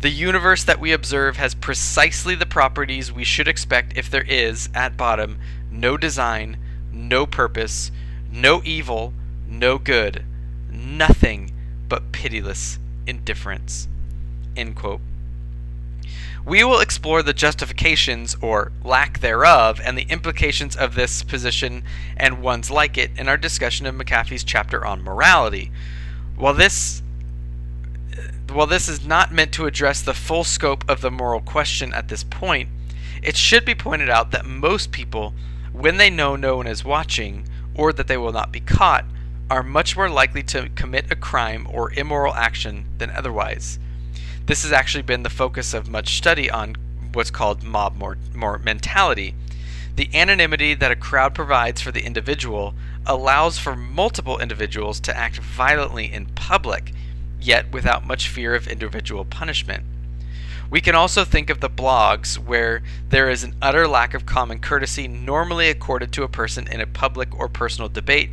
The 0.00 0.10
universe 0.10 0.62
that 0.64 0.78
we 0.78 0.92
observe 0.92 1.38
has 1.38 1.54
precisely 1.54 2.34
the 2.34 2.46
properties 2.46 3.10
we 3.10 3.24
should 3.24 3.48
expect 3.48 3.96
if 3.96 4.10
there 4.10 4.22
is, 4.22 4.68
at 4.74 4.96
bottom, 4.96 5.38
no 5.70 5.96
design, 5.96 6.56
no 6.98 7.24
purpose, 7.24 7.90
no 8.30 8.60
evil, 8.64 9.14
no 9.46 9.78
good, 9.78 10.24
nothing 10.70 11.52
but 11.88 12.12
pitiless 12.12 12.78
indifference. 13.06 13.88
We 16.44 16.64
will 16.64 16.80
explore 16.80 17.22
the 17.22 17.32
justifications, 17.32 18.36
or 18.40 18.72
lack 18.82 19.20
thereof, 19.20 19.80
and 19.84 19.96
the 19.96 20.06
implications 20.08 20.74
of 20.76 20.94
this 20.94 21.22
position 21.22 21.84
and 22.16 22.42
ones 22.42 22.70
like 22.70 22.96
it 22.96 23.10
in 23.16 23.28
our 23.28 23.36
discussion 23.36 23.86
of 23.86 23.94
McAfee's 23.94 24.44
chapter 24.44 24.84
on 24.84 25.02
morality. 25.02 25.70
While 26.36 26.54
this 26.54 27.02
while 28.50 28.66
this 28.66 28.88
is 28.88 29.04
not 29.04 29.30
meant 29.30 29.52
to 29.52 29.66
address 29.66 30.00
the 30.00 30.14
full 30.14 30.42
scope 30.42 30.88
of 30.88 31.02
the 31.02 31.10
moral 31.10 31.40
question 31.40 31.92
at 31.92 32.08
this 32.08 32.24
point, 32.24 32.70
it 33.22 33.36
should 33.36 33.64
be 33.64 33.74
pointed 33.74 34.08
out 34.08 34.30
that 34.30 34.46
most 34.46 34.90
people 34.90 35.34
when 35.78 35.96
they 35.96 36.10
know 36.10 36.34
no 36.34 36.56
one 36.56 36.66
is 36.66 36.84
watching, 36.84 37.46
or 37.72 37.92
that 37.92 38.08
they 38.08 38.16
will 38.16 38.32
not 38.32 38.50
be 38.50 38.58
caught, 38.58 39.04
are 39.48 39.62
much 39.62 39.96
more 39.96 40.10
likely 40.10 40.42
to 40.42 40.68
commit 40.70 41.10
a 41.10 41.16
crime 41.16 41.68
or 41.70 41.92
immoral 41.92 42.34
action 42.34 42.84
than 42.98 43.10
otherwise. 43.10 43.78
This 44.46 44.64
has 44.64 44.72
actually 44.72 45.02
been 45.02 45.22
the 45.22 45.30
focus 45.30 45.72
of 45.74 45.88
much 45.88 46.16
study 46.16 46.50
on 46.50 46.74
what's 47.12 47.30
called 47.30 47.62
mob 47.62 47.96
more, 47.96 48.18
more 48.34 48.58
mentality. 48.58 49.34
The 49.94 50.10
anonymity 50.12 50.74
that 50.74 50.90
a 50.90 50.96
crowd 50.96 51.34
provides 51.34 51.80
for 51.80 51.92
the 51.92 52.04
individual 52.04 52.74
allows 53.06 53.56
for 53.56 53.76
multiple 53.76 54.38
individuals 54.40 54.98
to 55.00 55.16
act 55.16 55.38
violently 55.38 56.12
in 56.12 56.26
public, 56.26 56.92
yet 57.40 57.70
without 57.72 58.06
much 58.06 58.28
fear 58.28 58.56
of 58.56 58.66
individual 58.66 59.24
punishment. 59.24 59.84
We 60.70 60.80
can 60.82 60.94
also 60.94 61.24
think 61.24 61.48
of 61.48 61.60
the 61.60 61.70
blogs 61.70 62.36
where 62.36 62.82
there 63.08 63.30
is 63.30 63.42
an 63.42 63.54
utter 63.62 63.88
lack 63.88 64.12
of 64.12 64.26
common 64.26 64.58
courtesy 64.58 65.08
normally 65.08 65.70
accorded 65.70 66.12
to 66.12 66.24
a 66.24 66.28
person 66.28 66.68
in 66.68 66.80
a 66.80 66.86
public 66.86 67.38
or 67.38 67.48
personal 67.48 67.88
debate 67.88 68.30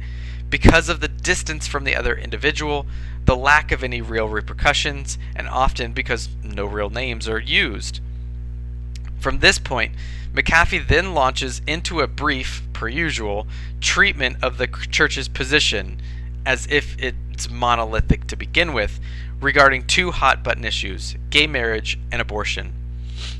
because 0.49 0.89
of 0.89 0.99
the 0.99 1.07
distance 1.07 1.65
from 1.65 1.85
the 1.85 1.95
other 1.95 2.15
individual, 2.15 2.85
the 3.23 3.37
lack 3.37 3.71
of 3.71 3.83
any 3.83 4.01
real 4.01 4.27
repercussions, 4.27 5.17
and 5.35 5.47
often 5.47 5.93
because 5.93 6.29
no 6.43 6.65
real 6.65 6.89
names 6.89 7.27
are 7.27 7.39
used. 7.39 8.01
From 9.19 9.39
this 9.39 9.57
point, 9.57 9.93
McAfee 10.33 10.87
then 10.87 11.13
launches 11.13 11.61
into 11.65 12.01
a 12.01 12.07
brief, 12.07 12.61
per 12.73 12.89
usual, 12.89 13.47
treatment 13.79 14.37
of 14.43 14.57
the 14.57 14.67
church's 14.67 15.29
position, 15.29 16.01
as 16.45 16.67
if 16.69 16.95
it's 17.01 17.49
monolithic 17.49 18.27
to 18.27 18.35
begin 18.35 18.73
with, 18.73 18.99
regarding 19.45 19.85
two 19.85 20.11
hot 20.11 20.43
button 20.43 20.65
issues 20.65 21.15
gay 21.29 21.47
marriage 21.47 21.97
and 22.11 22.21
abortion. 22.21 22.73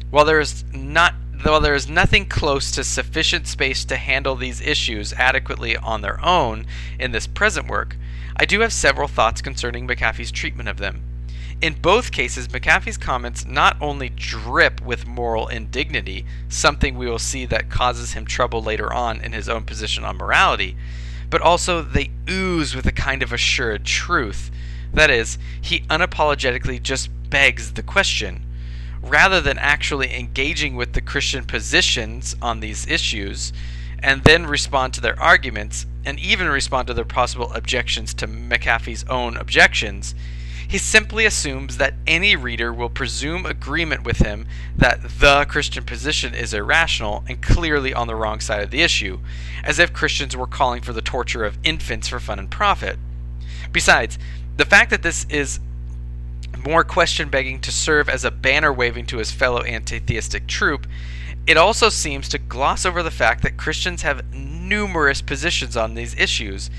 While 0.09 0.25
there 0.25 0.39
is 0.39 0.63
not 0.71 1.15
Though 1.43 1.59
there 1.59 1.75
is 1.75 1.87
nothing 1.87 2.25
close 2.25 2.71
to 2.71 2.83
sufficient 2.83 3.45
space 3.45 3.85
to 3.85 3.97
handle 3.97 4.35
these 4.35 4.61
issues 4.61 5.13
adequately 5.13 5.77
on 5.77 6.01
their 6.01 6.23
own 6.25 6.65
in 6.97 7.11
this 7.11 7.27
present 7.27 7.67
work, 7.67 7.97
I 8.35 8.45
do 8.45 8.61
have 8.61 8.73
several 8.73 9.07
thoughts 9.07 9.43
concerning 9.43 9.87
McAfee's 9.87 10.31
treatment 10.31 10.69
of 10.69 10.77
them. 10.77 11.03
In 11.61 11.73
both 11.73 12.11
cases, 12.11 12.47
McAfee's 12.47 12.97
comments 12.97 13.45
not 13.45 13.77
only 13.79 14.09
drip 14.09 14.81
with 14.81 15.05
moral 15.05 15.47
indignity, 15.47 16.25
something 16.49 16.97
we 16.97 17.05
will 17.05 17.19
see 17.19 17.45
that 17.45 17.69
causes 17.69 18.13
him 18.13 18.25
trouble 18.25 18.63
later 18.63 18.91
on 18.91 19.21
in 19.21 19.31
his 19.33 19.47
own 19.47 19.65
position 19.65 20.03
on 20.03 20.17
morality, 20.17 20.75
but 21.29 21.41
also 21.41 21.81
they 21.81 22.09
ooze 22.29 22.75
with 22.75 22.87
a 22.87 22.91
kind 22.91 23.21
of 23.21 23.31
assured 23.31 23.85
truth. 23.85 24.49
That 24.95 25.11
is, 25.11 25.37
he 25.61 25.81
unapologetically 25.81 26.81
just 26.81 27.09
begs 27.29 27.73
the 27.73 27.83
question 27.83 28.45
rather 29.01 29.39
than 29.39 29.57
actually 29.59 30.15
engaging 30.15 30.75
with 30.75 30.93
the 30.93 31.01
Christian 31.01 31.43
positions 31.43 32.35
on 32.41 32.59
these 32.59 32.87
issues 32.87 33.53
and 33.99 34.23
then 34.23 34.47
respond 34.47 34.93
to 34.93 35.01
their 35.01 35.19
arguments 35.21 35.85
and 36.05 36.19
even 36.19 36.47
respond 36.47 36.87
to 36.87 36.93
their 36.93 37.05
possible 37.05 37.51
objections 37.53 38.13
to 38.15 38.27
McAfee's 38.27 39.05
own 39.09 39.37
objections, 39.37 40.15
he 40.67 40.77
simply 40.77 41.25
assumes 41.25 41.77
that 41.77 41.93
any 42.07 42.35
reader 42.35 42.73
will 42.73 42.89
presume 42.89 43.45
agreement 43.45 44.03
with 44.03 44.17
him 44.17 44.47
that 44.77 45.03
the 45.19 45.45
Christian 45.47 45.83
position 45.83 46.33
is 46.33 46.53
irrational 46.53 47.23
and 47.27 47.41
clearly 47.41 47.93
on 47.93 48.07
the 48.07 48.15
wrong 48.15 48.39
side 48.39 48.63
of 48.63 48.71
the 48.71 48.81
issue, 48.81 49.19
as 49.63 49.77
if 49.77 49.93
Christians 49.93 50.35
were 50.35 50.47
calling 50.47 50.81
for 50.81 50.93
the 50.93 51.01
torture 51.01 51.43
of 51.43 51.59
infants 51.63 52.07
for 52.07 52.19
fun 52.19 52.39
and 52.39 52.49
profit. 52.49 52.97
Besides, 53.71 54.17
the 54.57 54.65
fact 54.65 54.89
that 54.91 55.03
this 55.03 55.25
is 55.29 55.59
more 56.65 56.83
question 56.83 57.29
begging 57.29 57.59
to 57.61 57.71
serve 57.71 58.09
as 58.09 58.23
a 58.23 58.31
banner 58.31 58.71
waving 58.73 59.05
to 59.07 59.17
his 59.17 59.31
fellow 59.31 59.61
anti 59.61 59.99
theistic 59.99 60.47
troop 60.47 60.87
It 61.45 61.57
also 61.57 61.89
seems 61.89 62.27
to 62.29 62.39
gloss 62.39 62.85
over 62.85 63.03
the 63.03 63.11
fact 63.11 63.43
that 63.43 63.57
Christians 63.57 64.01
have 64.01 64.33
numerous 64.33 65.21
positions 65.21 65.77
on 65.77 65.93
these 65.93 66.17
issues, 66.17 66.71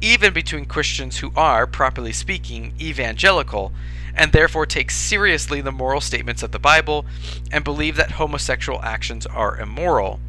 even 0.00 0.32
between 0.32 0.64
Christians 0.64 1.18
who 1.18 1.30
are, 1.36 1.66
properly 1.66 2.12
speaking, 2.12 2.72
evangelical, 2.80 3.72
and 4.14 4.32
therefore 4.32 4.64
take 4.64 4.90
seriously 4.90 5.60
the 5.60 5.72
moral 5.72 6.00
statements 6.00 6.42
of 6.42 6.52
the 6.52 6.58
Bible 6.58 7.04
and 7.52 7.64
believe 7.64 7.96
that 7.96 8.12
homosexual 8.12 8.80
actions 8.82 9.26
are 9.26 9.58
immoral. 9.58 10.20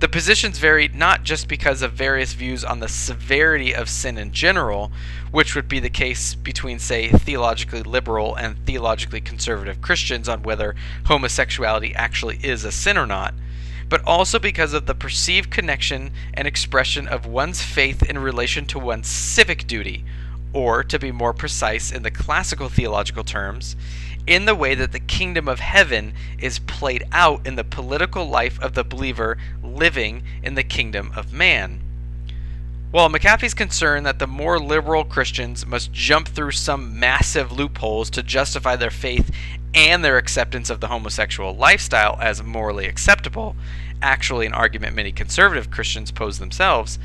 The 0.00 0.08
positions 0.08 0.58
vary 0.58 0.88
not 0.88 1.24
just 1.24 1.48
because 1.48 1.82
of 1.82 1.92
various 1.92 2.32
views 2.32 2.64
on 2.64 2.78
the 2.78 2.88
severity 2.88 3.74
of 3.74 3.88
sin 3.88 4.16
in 4.16 4.30
general, 4.30 4.92
which 5.32 5.56
would 5.56 5.68
be 5.68 5.80
the 5.80 5.90
case 5.90 6.36
between, 6.36 6.78
say, 6.78 7.08
theologically 7.08 7.82
liberal 7.82 8.36
and 8.36 8.64
theologically 8.64 9.20
conservative 9.20 9.80
Christians 9.80 10.28
on 10.28 10.42
whether 10.42 10.76
homosexuality 11.06 11.94
actually 11.96 12.38
is 12.44 12.64
a 12.64 12.70
sin 12.70 12.96
or 12.96 13.06
not, 13.06 13.34
but 13.88 14.04
also 14.04 14.38
because 14.38 14.72
of 14.72 14.86
the 14.86 14.94
perceived 14.94 15.50
connection 15.50 16.12
and 16.32 16.46
expression 16.46 17.08
of 17.08 17.26
one's 17.26 17.62
faith 17.62 18.02
in 18.02 18.18
relation 18.18 18.66
to 18.66 18.78
one's 18.78 19.08
civic 19.08 19.66
duty, 19.66 20.04
or, 20.52 20.82
to 20.84 20.98
be 20.98 21.12
more 21.12 21.34
precise 21.34 21.92
in 21.92 22.02
the 22.02 22.10
classical 22.10 22.68
theological 22.68 23.24
terms, 23.24 23.76
in 24.28 24.44
the 24.44 24.54
way 24.54 24.74
that 24.74 24.92
the 24.92 25.00
kingdom 25.00 25.48
of 25.48 25.58
heaven 25.58 26.12
is 26.38 26.58
played 26.58 27.02
out 27.12 27.46
in 27.46 27.56
the 27.56 27.64
political 27.64 28.26
life 28.26 28.60
of 28.60 28.74
the 28.74 28.84
believer 28.84 29.38
living 29.62 30.22
in 30.42 30.54
the 30.54 30.62
kingdom 30.62 31.10
of 31.16 31.32
man. 31.32 31.80
While 32.90 33.08
McAfee's 33.08 33.54
concerned 33.54 34.04
that 34.06 34.18
the 34.18 34.26
more 34.26 34.58
liberal 34.58 35.04
Christians 35.04 35.66
must 35.66 35.92
jump 35.92 36.28
through 36.28 36.52
some 36.52 36.98
massive 36.98 37.52
loopholes 37.52 38.10
to 38.10 38.22
justify 38.22 38.76
their 38.76 38.90
faith 38.90 39.30
and 39.74 40.04
their 40.04 40.18
acceptance 40.18 40.70
of 40.70 40.80
the 40.80 40.88
homosexual 40.88 41.54
lifestyle 41.54 42.18
as 42.20 42.42
morally 42.42 42.86
acceptable, 42.86 43.56
actually 44.02 44.46
an 44.46 44.54
argument 44.54 44.94
many 44.94 45.12
conservative 45.12 45.70
Christians 45.70 46.10
pose 46.10 46.38
themselves, 46.38 46.98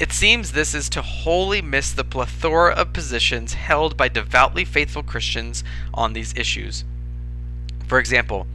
it 0.00 0.12
seems 0.12 0.52
this 0.52 0.74
is 0.74 0.88
to 0.88 1.02
wholly 1.02 1.60
miss 1.60 1.92
the 1.92 2.04
plethora 2.04 2.72
of 2.72 2.94
positions 2.94 3.52
held 3.52 3.98
by 3.98 4.08
devoutly 4.08 4.64
faithful 4.64 5.02
Christians 5.02 5.62
on 5.92 6.14
these 6.14 6.34
issues. 6.34 6.84
For 7.86 7.98
example, 7.98 8.46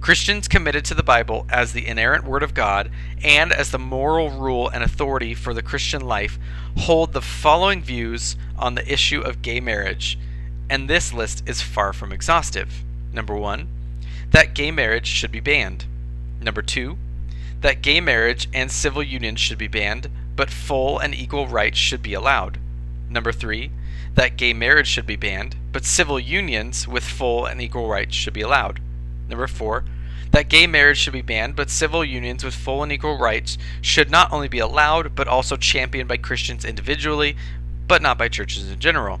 Christians 0.00 0.48
committed 0.48 0.86
to 0.86 0.94
the 0.94 1.02
Bible 1.02 1.46
as 1.50 1.72
the 1.74 1.86
inerrant 1.86 2.24
Word 2.24 2.42
of 2.42 2.54
God 2.54 2.90
and 3.22 3.52
as 3.52 3.70
the 3.70 3.78
moral 3.78 4.30
rule 4.30 4.70
and 4.70 4.82
authority 4.82 5.34
for 5.34 5.52
the 5.52 5.62
Christian 5.62 6.00
life 6.00 6.38
hold 6.78 7.12
the 7.12 7.20
following 7.20 7.82
views 7.82 8.34
on 8.58 8.74
the 8.74 8.90
issue 8.90 9.20
of 9.20 9.42
gay 9.42 9.60
marriage, 9.60 10.18
and 10.70 10.88
this 10.88 11.12
list 11.12 11.46
is 11.46 11.60
far 11.60 11.92
from 11.92 12.10
exhaustive. 12.10 12.82
Number 13.12 13.36
one, 13.36 13.68
that 14.30 14.54
gay 14.54 14.70
marriage 14.70 15.06
should 15.06 15.32
be 15.32 15.40
banned. 15.40 15.84
Number 16.40 16.62
two, 16.62 16.96
that 17.60 17.82
gay 17.82 18.00
marriage 18.00 18.48
and 18.54 18.70
civil 18.70 19.02
unions 19.02 19.40
should 19.40 19.58
be 19.58 19.68
banned, 19.68 20.08
but 20.36 20.50
full 20.50 20.98
and 20.98 21.14
equal 21.14 21.46
rights 21.48 21.78
should 21.78 22.02
be 22.02 22.14
allowed. 22.14 22.58
Number 23.08 23.32
three, 23.32 23.70
that 24.14 24.36
gay 24.36 24.52
marriage 24.52 24.86
should 24.86 25.06
be 25.06 25.16
banned, 25.16 25.56
but 25.72 25.84
civil 25.84 26.20
unions 26.20 26.86
with 26.86 27.04
full 27.04 27.46
and 27.46 27.60
equal 27.60 27.88
rights 27.88 28.14
should 28.14 28.34
be 28.34 28.42
allowed. 28.42 28.80
Number 29.28 29.46
four, 29.46 29.84
that 30.32 30.48
gay 30.48 30.66
marriage 30.66 30.98
should 30.98 31.12
be 31.12 31.22
banned, 31.22 31.56
but 31.56 31.70
civil 31.70 32.04
unions 32.04 32.44
with 32.44 32.54
full 32.54 32.82
and 32.82 32.92
equal 32.92 33.18
rights 33.18 33.56
should 33.80 34.10
not 34.10 34.32
only 34.32 34.48
be 34.48 34.58
allowed, 34.58 35.14
but 35.14 35.28
also 35.28 35.56
championed 35.56 36.08
by 36.08 36.16
Christians 36.16 36.64
individually, 36.64 37.36
but 37.88 38.02
not 38.02 38.18
by 38.18 38.28
churches 38.28 38.70
in 38.70 38.78
general. 38.78 39.20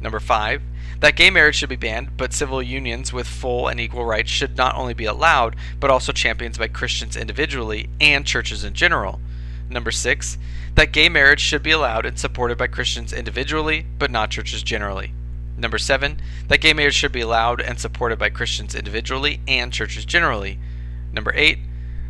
Number 0.00 0.20
five, 0.20 0.62
that 1.00 1.16
gay 1.16 1.30
marriage 1.30 1.56
should 1.56 1.68
be 1.68 1.76
banned, 1.76 2.16
but 2.16 2.32
civil 2.32 2.62
unions 2.62 3.12
with 3.12 3.26
full 3.26 3.66
and 3.66 3.80
equal 3.80 4.04
rights 4.04 4.30
should 4.30 4.56
not 4.56 4.76
only 4.76 4.94
be 4.94 5.04
allowed, 5.04 5.56
but 5.80 5.90
also 5.90 6.12
championed 6.12 6.58
by 6.58 6.68
Christians 6.68 7.16
individually 7.16 7.88
and 8.00 8.26
churches 8.26 8.62
in 8.62 8.74
general. 8.74 9.20
Number 9.72 9.90
six, 9.90 10.36
that 10.74 10.92
gay 10.92 11.08
marriage 11.08 11.40
should 11.40 11.62
be 11.62 11.70
allowed 11.70 12.04
and 12.04 12.18
supported 12.18 12.58
by 12.58 12.66
Christians 12.66 13.12
individually, 13.12 13.86
but 13.98 14.10
not 14.10 14.30
churches 14.30 14.62
generally. 14.62 15.12
Number 15.56 15.78
seven, 15.78 16.20
that 16.48 16.60
gay 16.60 16.74
marriage 16.74 16.94
should 16.94 17.12
be 17.12 17.22
allowed 17.22 17.60
and 17.60 17.78
supported 17.78 18.18
by 18.18 18.28
Christians 18.28 18.74
individually 18.74 19.40
and 19.48 19.72
churches 19.72 20.04
generally. 20.04 20.58
Number 21.12 21.32
eight, 21.34 21.58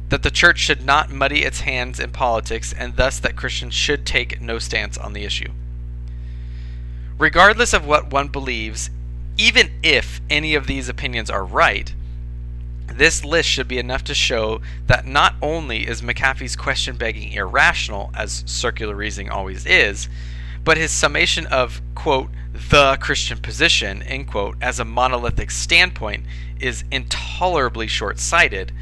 that 0.08 0.22
the 0.22 0.30
church 0.30 0.58
should 0.58 0.84
not 0.84 1.10
muddy 1.10 1.44
its 1.44 1.60
hands 1.60 2.00
in 2.00 2.10
politics 2.10 2.72
and 2.72 2.96
thus 2.96 3.18
that 3.20 3.36
Christians 3.36 3.74
should 3.74 4.04
take 4.04 4.40
no 4.40 4.58
stance 4.58 4.98
on 4.98 5.12
the 5.12 5.24
issue. 5.24 5.50
Regardless 7.18 7.72
of 7.72 7.86
what 7.86 8.12
one 8.12 8.28
believes, 8.28 8.90
even 9.38 9.70
if 9.82 10.20
any 10.28 10.54
of 10.54 10.66
these 10.66 10.88
opinions 10.88 11.30
are 11.30 11.44
right, 11.44 11.94
this 12.98 13.24
list 13.24 13.48
should 13.48 13.68
be 13.68 13.78
enough 13.78 14.04
to 14.04 14.14
show 14.14 14.60
that 14.86 15.06
not 15.06 15.34
only 15.42 15.86
is 15.86 16.02
McAfee's 16.02 16.56
question 16.56 16.96
begging 16.96 17.32
irrational, 17.32 18.10
as 18.14 18.44
circular 18.46 18.94
reasoning 18.94 19.30
always 19.30 19.66
is, 19.66 20.08
but 20.64 20.76
his 20.76 20.92
summation 20.92 21.46
of, 21.46 21.80
quote, 21.94 22.30
the 22.70 22.96
Christian 23.00 23.38
position, 23.38 24.02
end 24.02 24.28
quote, 24.28 24.56
as 24.60 24.78
a 24.78 24.84
monolithic 24.84 25.50
standpoint 25.50 26.24
is 26.60 26.84
intolerably 26.90 27.86
short 27.86 28.18
sighted. 28.18 28.72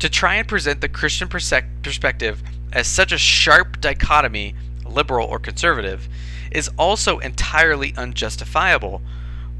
To 0.00 0.08
try 0.08 0.36
and 0.36 0.48
present 0.48 0.80
the 0.80 0.88
Christian 0.88 1.28
perspective 1.28 2.42
as 2.72 2.86
such 2.86 3.12
a 3.12 3.18
sharp 3.18 3.80
dichotomy, 3.80 4.54
liberal 4.86 5.26
or 5.26 5.38
conservative, 5.38 6.08
is 6.50 6.70
also 6.78 7.18
entirely 7.18 7.94
unjustifiable 7.96 9.02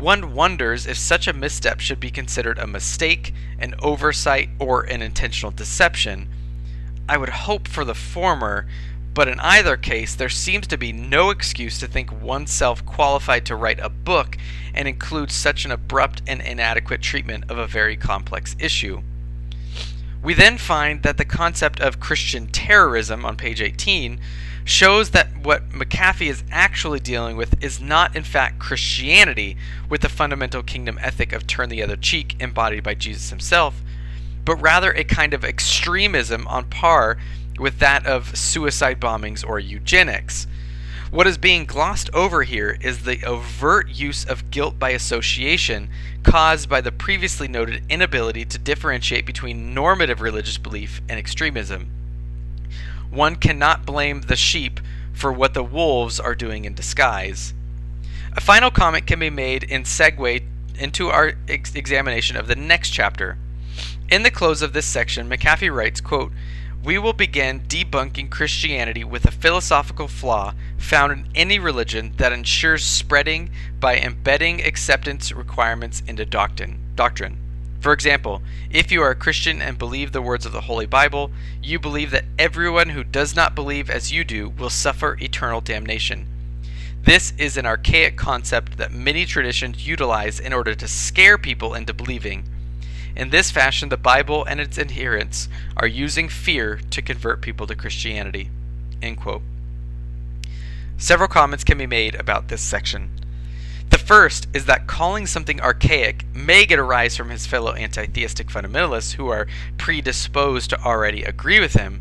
one 0.00 0.34
wonders 0.34 0.86
if 0.86 0.96
such 0.96 1.28
a 1.28 1.32
misstep 1.32 1.80
should 1.80 2.00
be 2.00 2.10
considered 2.10 2.58
a 2.58 2.66
mistake, 2.66 3.34
an 3.58 3.74
oversight, 3.80 4.48
or 4.58 4.82
an 4.82 5.02
intentional 5.02 5.50
deception. 5.50 6.28
I 7.08 7.16
would 7.16 7.28
hope 7.28 7.68
for 7.68 7.84
the 7.84 7.94
former, 7.94 8.66
but 9.12 9.28
in 9.28 9.38
either 9.40 9.76
case, 9.76 10.14
there 10.14 10.28
seems 10.28 10.66
to 10.68 10.78
be 10.78 10.92
no 10.92 11.30
excuse 11.30 11.78
to 11.78 11.86
think 11.86 12.10
oneself 12.22 12.84
qualified 12.86 13.44
to 13.46 13.56
write 13.56 13.80
a 13.80 13.88
book 13.88 14.38
and 14.74 14.88
include 14.88 15.30
such 15.30 15.64
an 15.64 15.72
abrupt 15.72 16.22
and 16.26 16.40
inadequate 16.40 17.02
treatment 17.02 17.50
of 17.50 17.58
a 17.58 17.66
very 17.66 17.96
complex 17.96 18.56
issue. 18.58 19.02
We 20.22 20.34
then 20.34 20.58
find 20.58 21.02
that 21.02 21.16
the 21.16 21.24
concept 21.24 21.80
of 21.80 21.98
Christian 21.98 22.46
terrorism 22.46 23.24
on 23.24 23.36
page 23.36 23.60
18 23.60 24.20
shows 24.64 25.10
that 25.10 25.28
what 25.42 25.70
McAfee 25.70 26.28
is 26.28 26.44
actually 26.50 27.00
dealing 27.00 27.36
with 27.36 27.62
is 27.62 27.80
not, 27.80 28.14
in 28.14 28.24
fact, 28.24 28.58
Christianity 28.58 29.56
with 29.88 30.02
the 30.02 30.08
fundamental 30.08 30.62
kingdom 30.62 30.98
ethic 31.02 31.32
of 31.32 31.46
turn 31.46 31.68
the 31.68 31.82
other 31.82 31.96
cheek 31.96 32.36
embodied 32.40 32.82
by 32.82 32.94
Jesus 32.94 33.30
himself, 33.30 33.80
but 34.44 34.56
rather 34.56 34.92
a 34.92 35.04
kind 35.04 35.34
of 35.34 35.44
extremism 35.44 36.46
on 36.46 36.64
par 36.64 37.18
with 37.58 37.78
that 37.78 38.06
of 38.06 38.36
suicide 38.36 39.00
bombings 39.00 39.46
or 39.46 39.58
eugenics. 39.58 40.46
What 41.10 41.26
is 41.26 41.38
being 41.38 41.66
glossed 41.66 42.08
over 42.14 42.44
here 42.44 42.78
is 42.80 43.02
the 43.02 43.24
overt 43.24 43.88
use 43.88 44.24
of 44.24 44.50
guilt 44.50 44.78
by 44.78 44.90
association 44.90 45.90
caused 46.22 46.68
by 46.68 46.80
the 46.80 46.92
previously 46.92 47.48
noted 47.48 47.82
inability 47.88 48.44
to 48.44 48.58
differentiate 48.58 49.26
between 49.26 49.74
normative 49.74 50.20
religious 50.20 50.56
belief 50.56 51.00
and 51.08 51.18
extremism 51.18 51.90
one 53.10 53.36
cannot 53.36 53.84
blame 53.84 54.22
the 54.22 54.36
sheep 54.36 54.80
for 55.12 55.32
what 55.32 55.54
the 55.54 55.64
wolves 55.64 56.18
are 56.18 56.34
doing 56.34 56.64
in 56.64 56.74
disguise. 56.74 57.52
A 58.36 58.40
final 58.40 58.70
comment 58.70 59.06
can 59.06 59.18
be 59.18 59.30
made 59.30 59.64
in 59.64 59.82
segue 59.82 60.42
into 60.78 61.08
our 61.08 61.34
ex- 61.48 61.74
examination 61.74 62.36
of 62.36 62.46
the 62.46 62.56
next 62.56 62.90
chapter. 62.90 63.36
In 64.08 64.22
the 64.22 64.30
close 64.30 64.62
of 64.62 64.72
this 64.72 64.86
section, 64.86 65.28
McAfee 65.28 65.74
writes, 65.74 66.00
quote, 66.00 66.32
we 66.82 66.96
will 66.96 67.12
begin 67.12 67.60
debunking 67.60 68.30
Christianity 68.30 69.04
with 69.04 69.26
a 69.26 69.30
philosophical 69.30 70.08
flaw 70.08 70.54
found 70.78 71.12
in 71.12 71.26
any 71.34 71.58
religion 71.58 72.14
that 72.16 72.32
ensures 72.32 72.84
spreading 72.84 73.50
by 73.78 73.98
embedding 73.98 74.64
acceptance 74.64 75.30
requirements 75.30 76.02
into 76.06 76.24
doctrine. 76.24 76.78
doctrine. 76.94 77.36
For 77.80 77.92
example, 77.92 78.42
if 78.70 78.92
you 78.92 79.02
are 79.02 79.10
a 79.10 79.14
Christian 79.14 79.62
and 79.62 79.78
believe 79.78 80.12
the 80.12 80.20
words 80.20 80.44
of 80.44 80.52
the 80.52 80.62
Holy 80.62 80.86
Bible, 80.86 81.30
you 81.62 81.78
believe 81.78 82.10
that 82.10 82.26
everyone 82.38 82.90
who 82.90 83.02
does 83.02 83.34
not 83.34 83.54
believe 83.54 83.88
as 83.88 84.12
you 84.12 84.22
do 84.22 84.50
will 84.50 84.68
suffer 84.68 85.16
eternal 85.20 85.62
damnation. 85.62 86.26
This 87.02 87.32
is 87.38 87.56
an 87.56 87.64
archaic 87.64 88.16
concept 88.16 88.76
that 88.76 88.92
many 88.92 89.24
traditions 89.24 89.86
utilize 89.86 90.38
in 90.38 90.52
order 90.52 90.74
to 90.74 90.86
scare 90.86 91.38
people 91.38 91.72
into 91.72 91.94
believing. 91.94 92.44
In 93.16 93.30
this 93.30 93.50
fashion, 93.50 93.88
the 93.88 93.96
Bible 93.96 94.44
and 94.44 94.60
its 94.60 94.78
adherents 94.78 95.48
are 95.76 95.86
using 95.86 96.28
fear 96.28 96.80
to 96.90 97.02
convert 97.02 97.40
people 97.40 97.66
to 97.66 97.74
Christianity. 97.74 98.50
Several 100.98 101.28
comments 101.28 101.64
can 101.64 101.78
be 101.78 101.86
made 101.86 102.14
about 102.14 102.48
this 102.48 102.60
section. 102.60 103.10
First 104.10 104.48
is 104.52 104.64
that 104.64 104.88
calling 104.88 105.28
something 105.28 105.60
archaic 105.60 106.24
may 106.34 106.66
get 106.66 106.80
a 106.80 106.82
rise 106.82 107.16
from 107.16 107.30
his 107.30 107.46
fellow 107.46 107.74
anti 107.74 108.06
theistic 108.06 108.48
fundamentalists 108.48 109.12
who 109.12 109.28
are 109.28 109.46
predisposed 109.78 110.70
to 110.70 110.82
already 110.82 111.22
agree 111.22 111.60
with 111.60 111.74
him, 111.74 112.00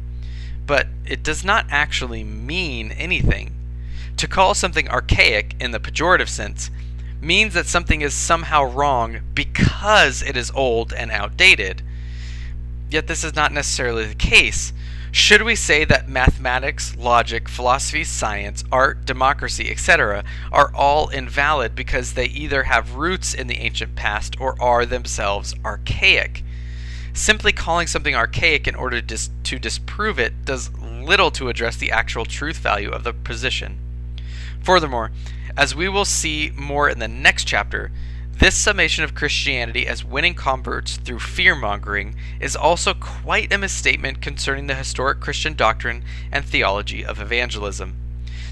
but 0.65 0.87
it 1.05 1.21
does 1.21 1.45
not 1.45 1.67
actually 1.69 2.23
mean 2.23 2.93
anything. 2.93 3.53
To 4.17 4.27
call 4.27 4.55
something 4.55 4.89
archaic 4.89 5.53
in 5.59 5.69
the 5.69 5.79
pejorative 5.79 6.29
sense 6.29 6.71
means 7.21 7.53
that 7.53 7.67
something 7.67 8.01
is 8.01 8.15
somehow 8.15 8.63
wrong 8.63 9.19
because 9.35 10.23
it 10.23 10.35
is 10.35 10.49
old 10.55 10.91
and 10.91 11.11
outdated. 11.11 11.83
Yet 12.89 13.05
this 13.05 13.23
is 13.23 13.35
not 13.35 13.53
necessarily 13.53 14.07
the 14.07 14.15
case. 14.15 14.73
Should 15.11 15.41
we 15.41 15.55
say 15.55 15.85
that 15.85 16.07
mathematics, 16.07 16.95
logic, 16.95 17.49
philosophy, 17.49 18.03
science, 18.03 18.63
art, 18.71 19.05
democracy, 19.05 19.71
etc., 19.71 20.23
are 20.51 20.71
all 20.75 21.09
invalid 21.09 21.73
because 21.73 22.13
they 22.13 22.25
either 22.25 22.63
have 22.63 22.95
roots 22.95 23.33
in 23.33 23.47
the 23.47 23.57
ancient 23.57 23.95
past 23.95 24.39
or 24.39 24.55
are 24.61 24.85
themselves 24.85 25.55
archaic? 25.65 26.43
Simply 27.11 27.51
calling 27.51 27.87
something 27.87 28.15
archaic 28.15 28.67
in 28.67 28.75
order 28.75 29.01
dis- 29.01 29.31
to 29.43 29.57
disprove 29.57 30.19
it 30.19 30.45
does 30.45 30.69
little 30.77 31.31
to 31.31 31.49
address 31.49 31.75
the 31.75 31.91
actual 31.91 32.25
truth 32.25 32.57
value 32.57 32.91
of 32.91 33.03
the 33.03 33.13
position. 33.13 33.79
Furthermore, 34.61 35.11
as 35.57 35.73
we 35.73 35.89
will 35.89 36.05
see 36.05 36.51
more 36.55 36.87
in 36.87 36.99
the 36.99 37.07
next 37.07 37.45
chapter, 37.45 37.91
this 38.39 38.55
summation 38.55 39.03
of 39.03 39.13
Christianity 39.13 39.85
as 39.85 40.05
winning 40.05 40.33
converts 40.33 40.95
through 40.95 41.19
fear 41.19 41.55
mongering 41.55 42.15
is 42.39 42.55
also 42.55 42.93
quite 42.93 43.51
a 43.51 43.57
misstatement 43.57 44.21
concerning 44.21 44.67
the 44.67 44.75
historic 44.75 45.19
Christian 45.19 45.55
doctrine 45.55 46.05
and 46.31 46.45
theology 46.45 47.05
of 47.05 47.19
evangelism. 47.19 47.95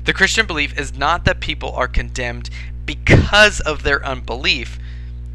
The 0.04 0.12
Christian 0.12 0.46
belief 0.46 0.78
is 0.78 0.98
not 0.98 1.24
that 1.24 1.40
people 1.40 1.72
are 1.72 1.88
condemned 1.88 2.50
because 2.86 3.62
of 3.62 3.84
their 3.84 4.06
unbelief, 4.06 4.78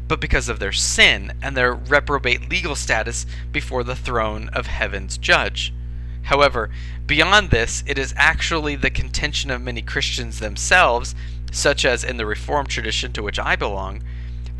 but 0.07 0.21
because 0.21 0.47
of 0.47 0.59
their 0.59 0.71
sin 0.71 1.33
and 1.41 1.57
their 1.57 1.73
reprobate 1.73 2.47
legal 2.47 2.75
status 2.75 3.25
before 3.51 3.83
the 3.83 3.95
throne 3.95 4.49
of 4.49 4.67
heaven's 4.67 5.17
judge. 5.17 5.73
However, 6.23 6.69
beyond 7.07 7.49
this, 7.49 7.83
it 7.87 7.97
is 7.97 8.13
actually 8.17 8.75
the 8.75 8.91
contention 8.91 9.49
of 9.49 9.63
many 9.63 9.81
Christians 9.81 10.37
themselves, 10.37 11.15
such 11.51 11.85
as 11.85 12.03
in 12.03 12.17
the 12.17 12.25
Reformed 12.27 12.69
tradition 12.69 13.11
to 13.13 13.23
which 13.23 13.39
I 13.39 13.55
belong, 13.55 14.03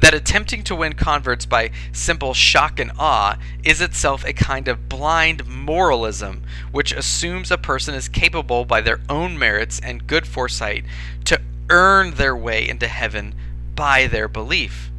that 0.04 0.14
attempting 0.14 0.62
to 0.62 0.76
win 0.76 0.92
converts 0.92 1.46
by 1.46 1.72
simple 1.94 2.34
shock 2.34 2.78
and 2.78 2.92
awe 3.00 3.38
is 3.64 3.80
itself 3.80 4.26
a 4.26 4.34
kind 4.34 4.68
of 4.68 4.90
blind 4.90 5.48
moralism, 5.48 6.44
which 6.74 6.92
assumes 6.92 7.50
a 7.50 7.58
person 7.58 7.96
is 7.96 8.10
capable 8.10 8.66
by 8.66 8.82
their 8.82 9.00
own 9.08 9.40
merits 9.40 9.80
and 9.80 10.06
good 10.06 10.28
foresight 10.28 10.84
to 11.24 11.40
earn 11.70 12.16
their 12.16 12.36
way 12.36 12.68
into 12.68 12.86
heaven 12.86 13.34
by 13.76 14.06
their 14.06 14.28
belief. 14.28 14.92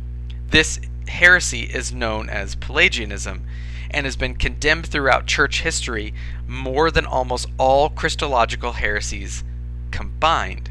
This 0.49 0.81
heresy 1.07 1.65
is 1.65 1.93
known 1.93 2.31
as 2.31 2.55
Pelagianism 2.55 3.45
and 3.91 4.07
has 4.07 4.17
been 4.17 4.35
condemned 4.35 4.87
throughout 4.87 5.27
church 5.27 5.61
history 5.61 6.15
more 6.49 6.91
than 6.91 7.05
almost 7.05 7.47
all 7.59 7.91
Christological 7.91 8.73
heresies 8.73 9.45
combined. 9.91 10.71